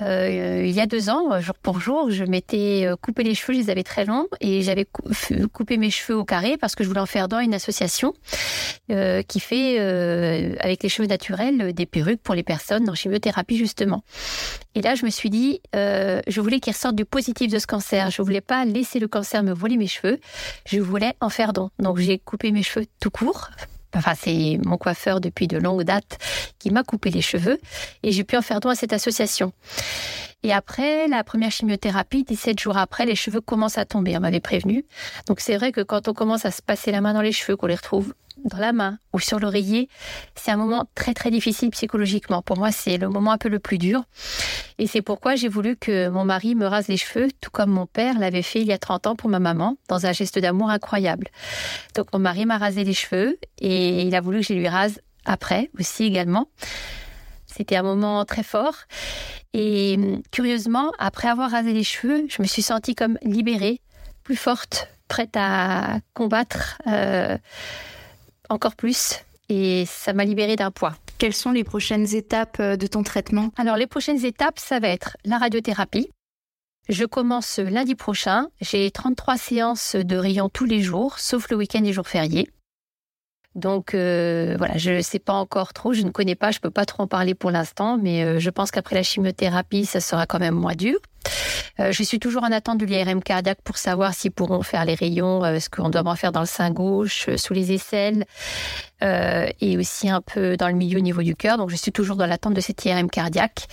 il 0.00 0.70
y 0.70 0.80
a 0.80 0.86
deux 0.86 1.10
ans, 1.10 1.40
jour 1.40 1.54
pour 1.62 1.78
jour, 1.80 2.10
je 2.10 2.24
m'étais 2.24 2.88
coupé 3.00 3.22
les 3.22 3.34
cheveux, 3.34 3.54
je 3.54 3.60
les 3.60 3.70
avais 3.70 3.84
très 3.84 4.04
longs 4.04 4.26
et 4.40 4.62
j'avais 4.62 4.86
coupé 5.52 5.76
mes 5.76 5.90
cheveux 5.90 6.18
au 6.18 6.24
carré 6.24 6.56
parce 6.56 6.74
que 6.74 6.82
je 6.82 6.88
voulais 6.88 7.00
en 7.00 7.06
faire 7.06 7.28
dans 7.28 7.38
une 7.38 7.54
association 7.54 7.81
euh, 8.90 9.22
qui 9.22 9.40
fait 9.40 9.76
euh, 9.78 10.54
avec 10.60 10.82
les 10.82 10.88
cheveux 10.88 11.08
naturels 11.08 11.72
des 11.72 11.86
perruques 11.86 12.22
pour 12.22 12.34
les 12.34 12.42
personnes 12.42 12.88
en 12.88 12.94
chimiothérapie 12.94 13.56
justement. 13.56 14.02
Et 14.74 14.82
là, 14.82 14.94
je 14.94 15.04
me 15.04 15.10
suis 15.10 15.30
dit, 15.30 15.60
euh, 15.74 16.20
je 16.26 16.40
voulais 16.40 16.60
qu'il 16.60 16.72
ressorte 16.72 16.96
du 16.96 17.04
positif 17.04 17.50
de 17.50 17.58
ce 17.58 17.66
cancer. 17.66 18.10
Je 18.10 18.22
voulais 18.22 18.40
pas 18.40 18.64
laisser 18.64 18.98
le 18.98 19.08
cancer 19.08 19.42
me 19.42 19.52
voler 19.52 19.76
mes 19.76 19.86
cheveux. 19.86 20.18
Je 20.66 20.80
voulais 20.80 21.14
en 21.20 21.28
faire 21.28 21.52
don. 21.52 21.70
Donc 21.78 21.98
j'ai 21.98 22.18
coupé 22.18 22.52
mes 22.52 22.62
cheveux 22.62 22.86
tout 23.00 23.10
court. 23.10 23.50
Enfin, 23.94 24.14
c'est 24.18 24.58
mon 24.64 24.78
coiffeur 24.78 25.20
depuis 25.20 25.48
de 25.48 25.58
longues 25.58 25.82
dates 25.82 26.18
qui 26.58 26.70
m'a 26.70 26.82
coupé 26.82 27.10
les 27.10 27.22
cheveux 27.22 27.58
et 28.02 28.12
j'ai 28.12 28.24
pu 28.24 28.36
en 28.36 28.42
faire 28.42 28.60
don 28.60 28.70
à 28.70 28.74
cette 28.74 28.92
association. 28.92 29.52
Et 30.42 30.52
après 30.52 31.06
la 31.08 31.22
première 31.22 31.50
chimiothérapie, 31.50 32.24
17 32.24 32.58
jours 32.58 32.76
après, 32.76 33.06
les 33.06 33.14
cheveux 33.14 33.40
commencent 33.40 33.78
à 33.78 33.84
tomber. 33.84 34.16
On 34.16 34.20
m'avait 34.20 34.40
prévenu. 34.40 34.84
Donc 35.26 35.40
c'est 35.40 35.56
vrai 35.56 35.70
que 35.70 35.80
quand 35.82 36.08
on 36.08 36.14
commence 36.14 36.44
à 36.44 36.50
se 36.50 36.62
passer 36.62 36.90
la 36.90 37.00
main 37.00 37.14
dans 37.14 37.22
les 37.22 37.32
cheveux, 37.32 37.56
qu'on 37.56 37.66
les 37.66 37.76
retrouve 37.76 38.14
dans 38.44 38.58
la 38.58 38.72
main 38.72 38.98
ou 39.12 39.20
sur 39.20 39.38
l'oreiller, 39.38 39.88
c'est 40.34 40.50
un 40.50 40.56
moment 40.56 40.86
très 40.94 41.14
très 41.14 41.30
difficile 41.30 41.70
psychologiquement. 41.70 42.42
Pour 42.42 42.58
moi, 42.58 42.72
c'est 42.72 42.98
le 42.98 43.08
moment 43.08 43.32
un 43.32 43.38
peu 43.38 43.48
le 43.48 43.58
plus 43.58 43.78
dur. 43.78 44.02
Et 44.78 44.86
c'est 44.86 45.02
pourquoi 45.02 45.34
j'ai 45.36 45.48
voulu 45.48 45.76
que 45.76 46.08
mon 46.08 46.24
mari 46.24 46.54
me 46.54 46.66
rase 46.66 46.88
les 46.88 46.96
cheveux, 46.96 47.28
tout 47.40 47.50
comme 47.50 47.70
mon 47.70 47.86
père 47.86 48.18
l'avait 48.18 48.42
fait 48.42 48.60
il 48.60 48.66
y 48.66 48.72
a 48.72 48.78
30 48.78 49.06
ans 49.06 49.16
pour 49.16 49.30
ma 49.30 49.38
maman, 49.38 49.76
dans 49.88 50.06
un 50.06 50.12
geste 50.12 50.38
d'amour 50.38 50.70
incroyable. 50.70 51.28
Donc 51.94 52.12
mon 52.12 52.18
mari 52.18 52.46
m'a 52.46 52.58
rasé 52.58 52.84
les 52.84 52.94
cheveux 52.94 53.38
et 53.60 54.02
il 54.02 54.14
a 54.14 54.20
voulu 54.20 54.40
que 54.40 54.46
je 54.46 54.54
lui 54.54 54.68
rase 54.68 55.00
après 55.24 55.70
aussi 55.78 56.04
également. 56.04 56.48
C'était 57.46 57.76
un 57.76 57.82
moment 57.82 58.24
très 58.24 58.42
fort. 58.42 58.74
Et 59.52 59.98
curieusement, 60.30 60.92
après 60.98 61.28
avoir 61.28 61.50
rasé 61.50 61.72
les 61.72 61.84
cheveux, 61.84 62.24
je 62.28 62.40
me 62.40 62.46
suis 62.46 62.62
sentie 62.62 62.94
comme 62.94 63.18
libérée, 63.22 63.80
plus 64.24 64.36
forte, 64.36 64.88
prête 65.08 65.36
à 65.36 65.98
combattre 66.14 66.78
euh, 66.86 67.36
encore 68.52 68.76
plus. 68.76 69.20
Et 69.48 69.84
ça 69.86 70.12
m'a 70.12 70.24
libérée 70.24 70.56
d'un 70.56 70.70
poids. 70.70 70.94
Quelles 71.18 71.34
sont 71.34 71.52
les 71.52 71.64
prochaines 71.64 72.14
étapes 72.14 72.58
euh, 72.60 72.76
de 72.76 72.86
ton 72.86 73.02
traitement? 73.02 73.50
Alors, 73.56 73.76
les 73.76 73.86
prochaines 73.86 74.24
étapes, 74.24 74.58
ça 74.58 74.78
va 74.78 74.88
être 74.88 75.16
la 75.24 75.38
radiothérapie. 75.38 76.08
Je 76.88 77.04
commence 77.04 77.58
lundi 77.58 77.94
prochain. 77.94 78.48
J'ai 78.60 78.90
33 78.90 79.36
séances 79.36 79.96
de 79.96 80.16
rayons 80.16 80.48
tous 80.48 80.64
les 80.64 80.82
jours, 80.82 81.18
sauf 81.18 81.48
le 81.50 81.56
week-end 81.56 81.84
et 81.84 81.92
jours 81.92 82.08
fériés. 82.08 82.48
Donc 83.54 83.94
euh, 83.94 84.54
voilà, 84.56 84.78
je 84.78 84.92
ne 84.92 85.00
sais 85.02 85.18
pas 85.18 85.34
encore 85.34 85.74
trop, 85.74 85.92
je 85.92 86.02
ne 86.02 86.10
connais 86.10 86.34
pas, 86.34 86.50
je 86.50 86.58
peux 86.58 86.70
pas 86.70 86.86
trop 86.86 87.02
en 87.02 87.06
parler 87.06 87.34
pour 87.34 87.50
l'instant, 87.50 87.98
mais 88.00 88.24
euh, 88.24 88.38
je 88.38 88.50
pense 88.50 88.70
qu'après 88.70 88.94
la 88.94 89.02
chimiothérapie, 89.02 89.84
ça 89.84 90.00
sera 90.00 90.26
quand 90.26 90.38
même 90.38 90.54
moins 90.54 90.74
dur. 90.74 90.98
Euh, 91.78 91.92
je 91.92 92.02
suis 92.02 92.18
toujours 92.18 92.44
en 92.44 92.52
attente 92.52 92.78
de 92.78 92.86
l'IRM 92.86 93.22
cardiaque 93.22 93.60
pour 93.62 93.76
savoir 93.76 94.14
s'ils 94.14 94.30
pourront 94.30 94.62
faire 94.62 94.84
les 94.84 94.94
rayons, 94.94 95.42
ce 95.60 95.68
qu'on 95.68 95.90
doit 95.90 96.06
en 96.06 96.16
faire 96.16 96.32
dans 96.32 96.40
le 96.40 96.46
sein 96.46 96.70
gauche, 96.70 97.28
sous 97.36 97.52
les 97.52 97.72
aisselles, 97.72 98.24
et 99.00 99.76
aussi 99.76 100.08
un 100.08 100.20
peu 100.20 100.56
dans 100.56 100.68
le 100.68 100.74
milieu 100.74 100.98
au 100.98 101.02
niveau 101.02 101.22
du 101.22 101.34
cœur. 101.34 101.58
Donc 101.58 101.70
je 101.70 101.76
suis 101.76 101.92
toujours 101.92 102.16
dans 102.16 102.26
l'attente 102.26 102.54
de 102.54 102.60
cette 102.60 102.84
IRM 102.84 103.10
cardiaque. 103.10 103.66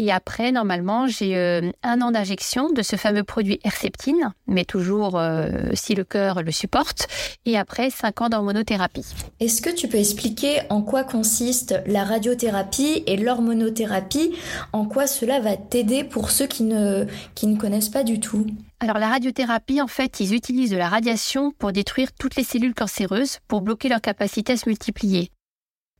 Et 0.00 0.12
après, 0.12 0.52
normalement, 0.52 1.08
j'ai 1.08 1.36
euh, 1.36 1.72
un 1.82 2.00
an 2.02 2.12
d'injection 2.12 2.70
de 2.70 2.82
ce 2.82 2.94
fameux 2.94 3.24
produit 3.24 3.58
Herceptine, 3.64 4.32
mais 4.46 4.64
toujours 4.64 5.18
euh, 5.18 5.48
si 5.74 5.96
le 5.96 6.04
cœur 6.04 6.42
le 6.42 6.52
supporte. 6.52 7.08
Et 7.46 7.58
après, 7.58 7.90
cinq 7.90 8.20
ans 8.20 8.28
d'hormonothérapie. 8.28 9.04
Est-ce 9.40 9.60
que 9.60 9.70
tu 9.70 9.88
peux 9.88 9.98
expliquer 9.98 10.60
en 10.70 10.82
quoi 10.82 11.02
consiste 11.02 11.74
la 11.86 12.04
radiothérapie 12.04 13.02
et 13.06 13.16
l'hormonothérapie? 13.16 14.34
En 14.72 14.84
quoi 14.84 15.08
cela 15.08 15.40
va 15.40 15.56
t'aider 15.56 16.04
pour 16.04 16.30
ceux 16.30 16.46
qui 16.46 16.62
ne, 16.62 17.06
qui 17.34 17.48
ne 17.48 17.56
connaissent 17.56 17.88
pas 17.88 18.04
du 18.04 18.20
tout? 18.20 18.46
Alors 18.78 18.98
la 18.98 19.08
radiothérapie, 19.08 19.82
en 19.82 19.88
fait, 19.88 20.20
ils 20.20 20.32
utilisent 20.32 20.70
de 20.70 20.76
la 20.76 20.88
radiation 20.88 21.50
pour 21.58 21.72
détruire 21.72 22.12
toutes 22.12 22.36
les 22.36 22.44
cellules 22.44 22.74
cancéreuses, 22.74 23.38
pour 23.48 23.62
bloquer 23.62 23.88
leur 23.88 24.00
capacité 24.00 24.52
à 24.52 24.56
se 24.56 24.68
multiplier. 24.68 25.32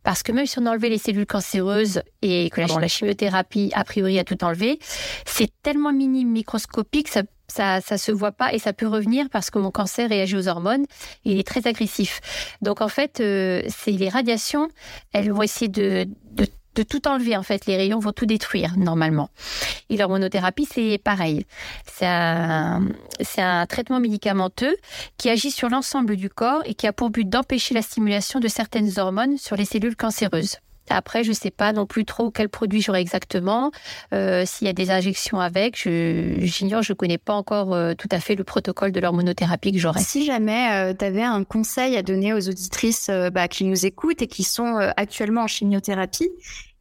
Parce 0.03 0.23
que 0.23 0.33
même 0.33 0.47
si 0.47 0.59
on 0.59 0.67
enlevait 0.67 0.89
les 0.89 0.99
cellules 0.99 1.27
cancéreuses 1.27 2.03
et 2.23 2.51
que 2.51 2.61
la, 2.61 2.89
chimiothérapie, 2.89 3.71
a 3.75 3.85
priori, 3.85 4.19
a 4.19 4.25
tout 4.25 4.43
enlevé, 4.45 4.79
c'est 5.27 5.51
tellement 5.63 5.93
minime, 5.93 6.31
microscopique, 6.31 7.09
ça 7.09 7.23
ça 7.51 7.81
ça 7.81 7.97
se 7.97 8.13
voit 8.13 8.33
pas 8.33 8.53
et 8.53 8.59
ça 8.59 8.75
peut 8.75 8.87
revenir 8.87 9.31
parce 9.31 9.49
que 9.49 9.59
mon 9.59 9.71
cancer 9.71 10.09
réagit 10.11 10.37
aux 10.37 10.49
hormones 10.49 10.85
et 11.25 11.33
il 11.33 11.39
est 11.39 11.47
très 11.47 11.67
agressif. 11.67 12.21
Donc 12.61 12.83
en 12.83 12.89
fait, 12.89 13.21
euh, 13.21 13.63
c'est 13.69 13.91
les 13.91 14.11
radiations, 14.11 14.69
elles 15.13 15.33
vont 15.33 15.43
essayer 15.43 15.69
de, 15.69 16.07
de 16.33 16.47
de 16.79 16.85
tout 16.85 17.09
enlever 17.09 17.37
en 17.37 17.43
fait. 17.43 17.67
Les 17.67 17.77
rayons 17.77 17.99
vont 17.99 18.13
tout 18.13 18.27
détruire 18.27 18.77
normalement. 18.77 19.29
Et 19.91 19.97
l'hormonothérapie, 19.97 20.67
c'est 20.73 20.99
pareil. 20.99 21.45
C'est 21.93 22.07
un, 22.07 22.89
c'est 23.21 23.43
un 23.43 23.67
traitement 23.67 24.01
médicamenteux 24.01 24.77
qui 25.17 25.29
agit 25.29 25.51
sur 25.51 25.69
l'ensemble 25.69 26.17
du 26.17 26.31
corps 26.31 26.63
et 26.65 26.75
qui 26.75 26.87
a 26.87 26.93
pour 26.93 27.11
but 27.11 27.29
d'empêcher 27.29 27.75
la 27.75 27.83
stimulation 27.83 28.39
de 28.39 28.49
certaines 28.49 28.99
hormones 28.99 29.39
sur 29.39 29.57
les 29.57 29.65
cellules 29.65 29.97
cancéreuses. 29.97 30.59
Après, 30.91 31.25
je 31.25 31.31
ne 31.31 31.35
sais 31.35 31.51
pas 31.51 31.73
non 31.73 31.87
plus 31.87 32.05
trop 32.05 32.31
quel 32.31 32.49
produit 32.49 32.81
j'aurai 32.81 33.01
exactement, 33.01 33.71
euh, 34.13 34.45
s'il 34.47 34.67
y 34.67 34.71
a 34.71 34.73
des 34.73 34.91
injections 34.91 35.41
avec. 35.41 35.77
J'ignore, 35.77 36.83
je 36.83 36.93
ne 36.93 36.97
connais 36.97 37.19
pas 37.19 37.35
encore 37.35 37.75
euh, 37.75 37.95
tout 37.95 38.09
à 38.11 38.21
fait 38.21 38.35
le 38.35 38.45
protocole 38.45 38.93
de 38.93 39.01
l'hormonothérapie 39.01 39.73
que 39.73 39.79
j'aurai. 39.79 40.01
Si 40.01 40.25
jamais 40.25 40.73
euh, 40.73 40.95
tu 40.99 41.05
avais 41.05 41.23
un 41.23 41.45
conseil 41.45 41.97
à 41.97 42.03
donner 42.03 42.33
aux 42.33 42.49
auditrices 42.49 43.11
bah, 43.33 43.49
qui 43.49 43.65
nous 43.65 43.87
écoutent 43.87 44.23
et 44.23 44.27
qui 44.27 44.43
sont 44.43 44.77
actuellement 44.97 45.43
en 45.43 45.47
chimiothérapie 45.47 46.31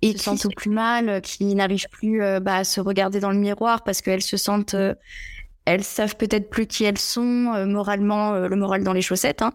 et 0.02 0.14
qui 0.14 0.20
sentent 0.20 0.56
plus 0.56 0.70
mal, 0.70 1.22
qui 1.22 1.56
n'arrivent 1.56 1.90
plus 1.92 2.22
bah, 2.42 2.58
à 2.58 2.64
se 2.64 2.80
regarder 2.80 3.20
dans 3.20 3.32
le 3.32 3.38
miroir 3.38 3.84
parce 3.84 4.02
qu'elles 4.02 4.22
se 4.22 4.38
sentent 4.38 4.76
elles 5.66 5.84
savent 5.84 6.16
peut-être 6.16 6.50
plus 6.50 6.66
qui 6.66 6.86
elles 6.86 6.98
sont 6.98 7.66
moralement, 7.66 8.34
le 8.34 8.56
moral 8.56 8.84
dans 8.84 8.94
les 8.94 9.02
chaussettes. 9.02 9.42
Hein. 9.42 9.52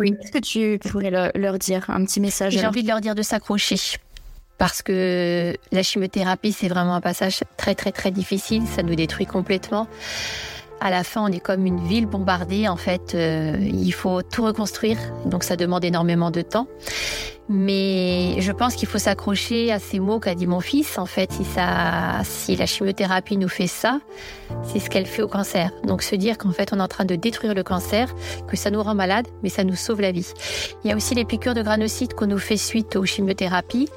Oui. 0.00 0.16
Qu'est-ce 0.20 0.32
que 0.32 0.38
tu 0.38 0.78
pourrais 0.90 1.10
leur 1.10 1.58
dire 1.58 1.84
Un 1.88 2.04
petit 2.04 2.20
message 2.20 2.54
J'ai 2.54 2.66
envie 2.66 2.82
de 2.82 2.88
leur 2.88 3.00
dire 3.00 3.14
de 3.14 3.22
s'accrocher 3.22 3.76
parce 4.60 4.82
que 4.82 5.56
la 5.72 5.82
chimiothérapie, 5.82 6.52
c'est 6.52 6.68
vraiment 6.68 6.94
un 6.94 7.00
passage 7.00 7.40
très 7.56 7.74
très 7.74 7.92
très 7.92 8.10
difficile, 8.10 8.62
ça 8.66 8.82
nous 8.82 8.94
détruit 8.94 9.24
complètement. 9.24 9.88
À 10.82 10.90
la 10.90 11.02
fin, 11.02 11.22
on 11.22 11.28
est 11.28 11.40
comme 11.40 11.64
une 11.64 11.82
ville 11.86 12.04
bombardée. 12.04 12.68
En 12.68 12.76
fait, 12.76 13.14
euh, 13.14 13.56
il 13.58 13.92
faut 13.92 14.20
tout 14.20 14.42
reconstruire, 14.42 14.98
donc 15.24 15.44
ça 15.44 15.56
demande 15.56 15.82
énormément 15.82 16.30
de 16.30 16.42
temps. 16.42 16.66
Mais 17.52 18.40
je 18.40 18.52
pense 18.52 18.76
qu'il 18.76 18.86
faut 18.86 18.98
s'accrocher 18.98 19.72
à 19.72 19.80
ces 19.80 19.98
mots 19.98 20.20
qu'a 20.20 20.36
dit 20.36 20.46
mon 20.46 20.60
fils. 20.60 20.98
En 20.98 21.06
fait, 21.06 21.32
si, 21.32 22.56
la 22.56 22.66
chimiothérapie 22.66 23.36
nous 23.36 23.48
fait 23.48 23.66
ça, 23.66 23.98
c'est 24.62 24.78
ce 24.78 24.88
qu'elle 24.88 25.04
fait 25.04 25.22
au 25.22 25.26
cancer. 25.26 25.72
Donc 25.82 26.02
se 26.02 26.14
dire 26.14 26.38
qu'en 26.38 26.52
fait, 26.52 26.72
on 26.72 26.78
est 26.78 26.82
en 26.82 26.86
train 26.86 27.04
de 27.04 27.16
détruire 27.16 27.54
le 27.54 27.64
cancer, 27.64 28.14
que 28.46 28.56
ça 28.56 28.70
nous 28.70 28.80
rend 28.80 28.94
malade, 28.94 29.26
mais 29.42 29.48
ça 29.48 29.64
nous 29.64 29.74
sauve 29.74 30.00
la 30.00 30.12
vie. 30.12 30.32
Il 30.84 30.90
y 30.90 30.92
a 30.92 30.96
aussi 30.96 31.16
les 31.16 31.24
piqûres 31.24 31.54
de 31.54 31.62
granulocytes 31.62 32.14
qu'on 32.14 32.28
nous 32.28 32.38
fait 32.38 32.56
suite 32.56 32.94
aux 32.94 33.04
chimiothérapies. 33.04 33.88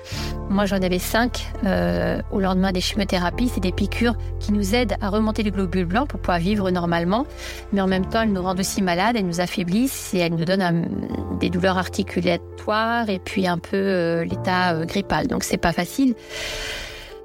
Moi, 0.49 0.65
j'en 0.65 0.81
avais 0.81 0.97
cinq 0.97 1.45
euh, 1.63 2.19
au 2.31 2.39
lendemain 2.39 2.71
des 2.71 2.81
chimiothérapies. 2.81 3.51
C'est 3.53 3.61
des 3.61 3.71
piqûres 3.71 4.15
qui 4.39 4.51
nous 4.51 4.73
aident 4.73 4.95
à 4.99 5.09
remonter 5.09 5.43
les 5.43 5.51
globules 5.51 5.85
blancs 5.85 6.07
pour 6.07 6.19
pouvoir 6.19 6.39
vivre 6.39 6.71
normalement. 6.71 7.27
Mais 7.71 7.81
en 7.81 7.87
même 7.87 8.07
temps, 8.07 8.23
elles 8.23 8.33
nous 8.33 8.41
rendent 8.41 8.59
aussi 8.59 8.81
malades, 8.81 9.15
elles 9.15 9.27
nous 9.27 9.41
affaiblissent 9.41 10.15
et 10.15 10.19
elles 10.19 10.33
nous 10.33 10.45
donnent 10.45 10.87
des 11.39 11.51
douleurs 11.51 11.77
articulatoires 11.77 13.09
et 13.09 13.19
puis 13.19 13.42
un 13.47 13.57
peu 13.57 13.77
euh, 13.77 14.23
l'état 14.25 14.73
euh, 14.73 14.85
grippal. 14.85 15.27
Donc 15.27 15.43
c'est 15.43 15.57
pas 15.57 15.73
facile. 15.73 16.15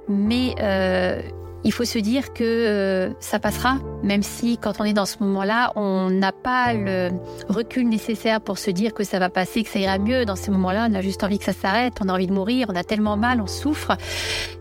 Mais 0.08 0.54
euh, 0.60 1.20
il 1.64 1.72
faut 1.72 1.84
se 1.84 1.98
dire 1.98 2.32
que 2.32 3.12
ça 3.20 3.38
passera, 3.38 3.78
même 4.02 4.22
si 4.22 4.56
quand 4.56 4.80
on 4.80 4.84
est 4.84 4.92
dans 4.92 5.04
ce 5.04 5.16
moment-là, 5.20 5.72
on 5.76 6.08
n'a 6.08 6.32
pas 6.32 6.72
le 6.72 7.10
recul 7.48 7.88
nécessaire 7.88 8.40
pour 8.40 8.58
se 8.58 8.70
dire 8.70 8.94
que 8.94 9.04
ça 9.04 9.18
va 9.18 9.28
passer, 9.28 9.64
que 9.64 9.68
ça 9.68 9.78
ira 9.78 9.98
mieux. 9.98 10.24
Dans 10.24 10.36
ces 10.36 10.50
moments-là, 10.50 10.88
on 10.90 10.94
a 10.94 11.02
juste 11.02 11.24
envie 11.24 11.38
que 11.38 11.44
ça 11.44 11.52
s'arrête, 11.52 11.94
on 12.00 12.08
a 12.08 12.14
envie 12.14 12.28
de 12.28 12.32
mourir, 12.32 12.68
on 12.70 12.76
a 12.76 12.84
tellement 12.84 13.16
mal, 13.16 13.40
on 13.42 13.46
souffre. 13.46 13.96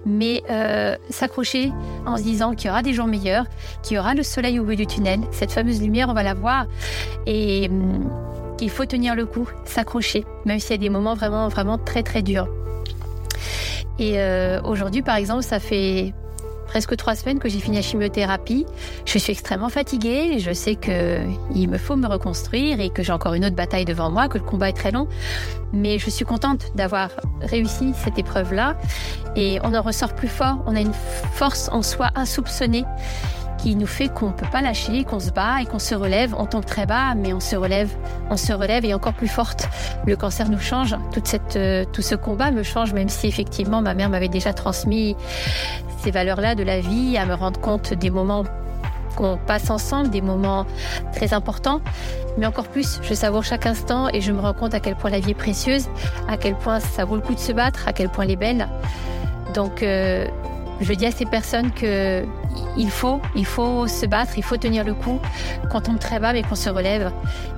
Mais 0.06 0.44
s'accrocher 1.10 1.72
en 2.06 2.18
se 2.18 2.24
disant 2.24 2.56
qu'il 2.56 2.68
y 2.68 2.72
aura 2.72 2.82
des 2.82 2.94
jours 2.94 3.08
meilleurs, 3.08 3.46
qu'il 3.84 3.96
y 3.96 4.00
aura 4.00 4.14
le 4.14 4.24
soleil 4.24 4.60
au 4.60 4.66
bout 4.66 4.76
du 4.76 4.88
tunnel, 4.88 5.22
cette 5.32 5.52
fameuse 5.52 5.82
lumière, 5.82 6.10
on 6.10 6.14
va 6.14 6.24
la 6.24 6.34
voir. 6.34 6.66
Et 7.26 7.70
hum, 7.70 8.10
il 8.62 8.70
faut 8.70 8.86
tenir 8.86 9.16
le 9.16 9.26
coup, 9.26 9.50
s'accrocher, 9.66 10.26
même 10.46 10.60
s'il 10.60 10.72
y 10.72 10.74
a 10.74 10.78
des 10.78 10.90
moments 10.90 11.16
vraiment, 11.16 11.48
vraiment 11.48 11.78
très, 11.78 12.04
très 12.04 12.22
durs. 12.22 12.48
Et 14.00 14.20
euh, 14.20 14.62
aujourd'hui, 14.64 15.02
par 15.02 15.16
exemple, 15.16 15.44
ça 15.44 15.60
fait 15.60 16.14
presque 16.68 16.96
trois 16.98 17.16
semaines 17.16 17.40
que 17.40 17.50
j'ai 17.50 17.60
fini 17.60 17.78
la 17.78 17.82
chimiothérapie. 17.82 18.66
Je 19.06 19.18
suis 19.18 19.32
extrêmement 19.32 19.70
fatiguée. 19.70 20.38
Je 20.40 20.52
sais 20.52 20.76
qu'il 20.76 21.70
me 21.70 21.78
faut 21.78 21.96
me 21.96 22.08
reconstruire 22.08 22.80
et 22.80 22.90
que 22.90 23.02
j'ai 23.02 23.14
encore 23.14 23.34
une 23.34 23.46
autre 23.46 23.56
bataille 23.56 23.86
devant 23.86 24.12
moi, 24.12 24.28
que 24.28 24.38
le 24.38 24.44
combat 24.44 24.70
est 24.70 24.74
très 24.74 24.92
long. 24.92 25.08
Mais 25.74 25.98
je 25.98 26.10
suis 26.10 26.26
contente 26.26 26.72
d'avoir 26.76 27.10
réussi 27.42 27.94
cette 28.04 28.20
épreuve-là. 28.20 28.78
Et 29.36 29.60
on 29.64 29.74
en 29.74 29.82
ressort 29.82 30.14
plus 30.14 30.28
fort. 30.28 30.62
On 30.68 30.76
a 30.76 30.82
une 30.82 30.94
force 31.34 31.70
en 31.72 31.82
soi 31.82 32.10
insoupçonnée 32.16 32.84
qui 33.58 33.76
nous 33.76 33.88
fait 33.88 34.10
qu'on 34.10 34.28
ne 34.28 34.34
peut 34.34 34.48
pas 34.52 34.62
lâcher, 34.62 35.04
qu'on 35.04 35.20
se 35.20 35.32
bat 35.32 35.62
et 35.62 35.66
qu'on 35.66 35.80
se 35.80 35.96
relève. 35.96 36.36
On 36.38 36.46
tombe 36.46 36.66
très 36.66 36.86
bas, 36.86 37.16
mais 37.16 37.34
on 37.34 37.40
se 37.40 37.56
relève, 37.56 37.90
on 38.30 38.38
se 38.38 38.54
relève 38.54 38.86
et 38.86 38.94
encore 38.94 39.14
plus 39.14 39.28
forte. 39.28 39.68
Le 40.06 40.16
cancer 40.16 40.50
nous 40.50 40.60
change. 40.60 40.96
Toute 41.12 41.28
cette, 41.28 41.56
euh, 41.56 41.86
tout 41.92 42.02
ce 42.02 42.16
combat 42.16 42.52
me 42.52 42.64
change, 42.64 42.94
même 42.94 43.10
si 43.10 43.28
effectivement 43.28 43.82
ma 43.82 43.94
mère 43.94 44.10
m'avait 44.10 44.30
déjà 44.30 44.54
transmis 44.54 45.16
ces 46.04 46.12
valeurs-là 46.12 46.56
de 46.56 46.64
la 46.64 46.80
vie, 46.80 47.18
à 47.18 47.26
me 47.26 47.34
rendre 47.34 47.60
compte 47.60 47.94
des 47.94 48.10
moments 48.10 48.44
qu'on 49.16 49.38
passe 49.38 49.70
ensemble, 49.70 50.10
des 50.10 50.22
moments 50.22 50.66
très 51.14 51.34
importants. 51.34 51.82
Mais 52.38 52.46
encore 52.46 52.68
plus, 52.68 53.00
je 53.02 53.14
savoure 53.14 53.44
chaque 53.44 53.66
instant 53.66 54.10
et 54.14 54.22
je 54.22 54.32
me 54.32 54.40
rends 54.40 54.54
compte 54.54 54.74
à 54.74 54.80
quel 54.80 54.96
point 54.96 55.10
la 55.10 55.20
vie 55.20 55.32
est 55.32 55.34
précieuse, 55.34 55.88
à 56.30 56.38
quel 56.38 56.56
point 56.56 56.80
ça 56.80 57.04
vaut 57.04 57.16
le 57.16 57.22
coup 57.22 57.34
de 57.34 57.40
se 57.40 57.52
battre, 57.52 57.88
à 57.88 57.94
quel 57.94 58.10
point 58.10 58.26
elle 58.26 58.32
est 58.32 58.36
belle. 58.36 58.68
Donc, 59.54 59.82
euh, 59.82 60.28
je 60.82 60.94
dis 60.94 61.06
à 61.06 61.12
ces 61.12 61.26
personnes 61.26 61.72
que 61.72 62.24
il 62.78 62.90
faut, 62.90 63.20
il 63.36 63.46
faut 63.46 63.88
se 63.88 64.06
battre, 64.06 64.34
il 64.38 64.44
faut 64.44 64.58
tenir 64.58 64.84
le 64.84 64.94
coup 64.94 65.20
quand 65.72 65.80
on 65.80 65.82
tombe 65.82 66.00
très 66.00 66.20
bas 66.20 66.34
mais 66.34 66.44
qu'on 66.44 66.56
se 66.56 66.70
relève 66.70 67.12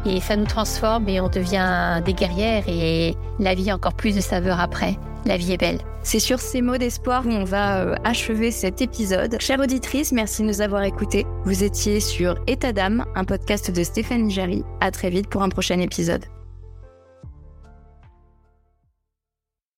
et 0.05 0.19
ça 0.21 0.35
nous 0.35 0.45
transforme 0.45 1.07
et 1.09 1.19
on 1.19 1.29
devient 1.29 2.01
des 2.05 2.13
guerrières 2.13 2.63
et 2.67 3.15
la 3.39 3.55
vie 3.55 3.69
a 3.69 3.75
encore 3.75 3.93
plus 3.93 4.15
de 4.15 4.21
saveur 4.21 4.59
après. 4.59 4.97
La 5.25 5.37
vie 5.37 5.51
est 5.53 5.57
belle. 5.57 5.79
C'est 6.01 6.19
sur 6.19 6.39
ces 6.39 6.61
mots 6.61 6.77
d'espoir 6.77 7.23
qu'on 7.23 7.43
va 7.43 7.81
euh, 7.81 7.95
achever 8.05 8.51
cet 8.51 8.81
épisode. 8.81 9.35
Chère 9.39 9.59
auditrice, 9.59 10.13
merci 10.13 10.43
de 10.43 10.47
nous 10.47 10.61
avoir 10.61 10.83
écoutés. 10.83 11.25
Vous 11.43 11.63
étiez 11.63 11.99
sur 11.99 12.35
État 12.47 12.71
d'âme, 12.71 13.05
un 13.15 13.25
podcast 13.25 13.69
de 13.69 13.83
Stéphanie 13.83 14.31
Jarry. 14.31 14.63
À 14.79 14.91
très 14.91 15.09
vite 15.09 15.27
pour 15.27 15.43
un 15.43 15.49
prochain 15.49 15.79
épisode. 15.79 16.23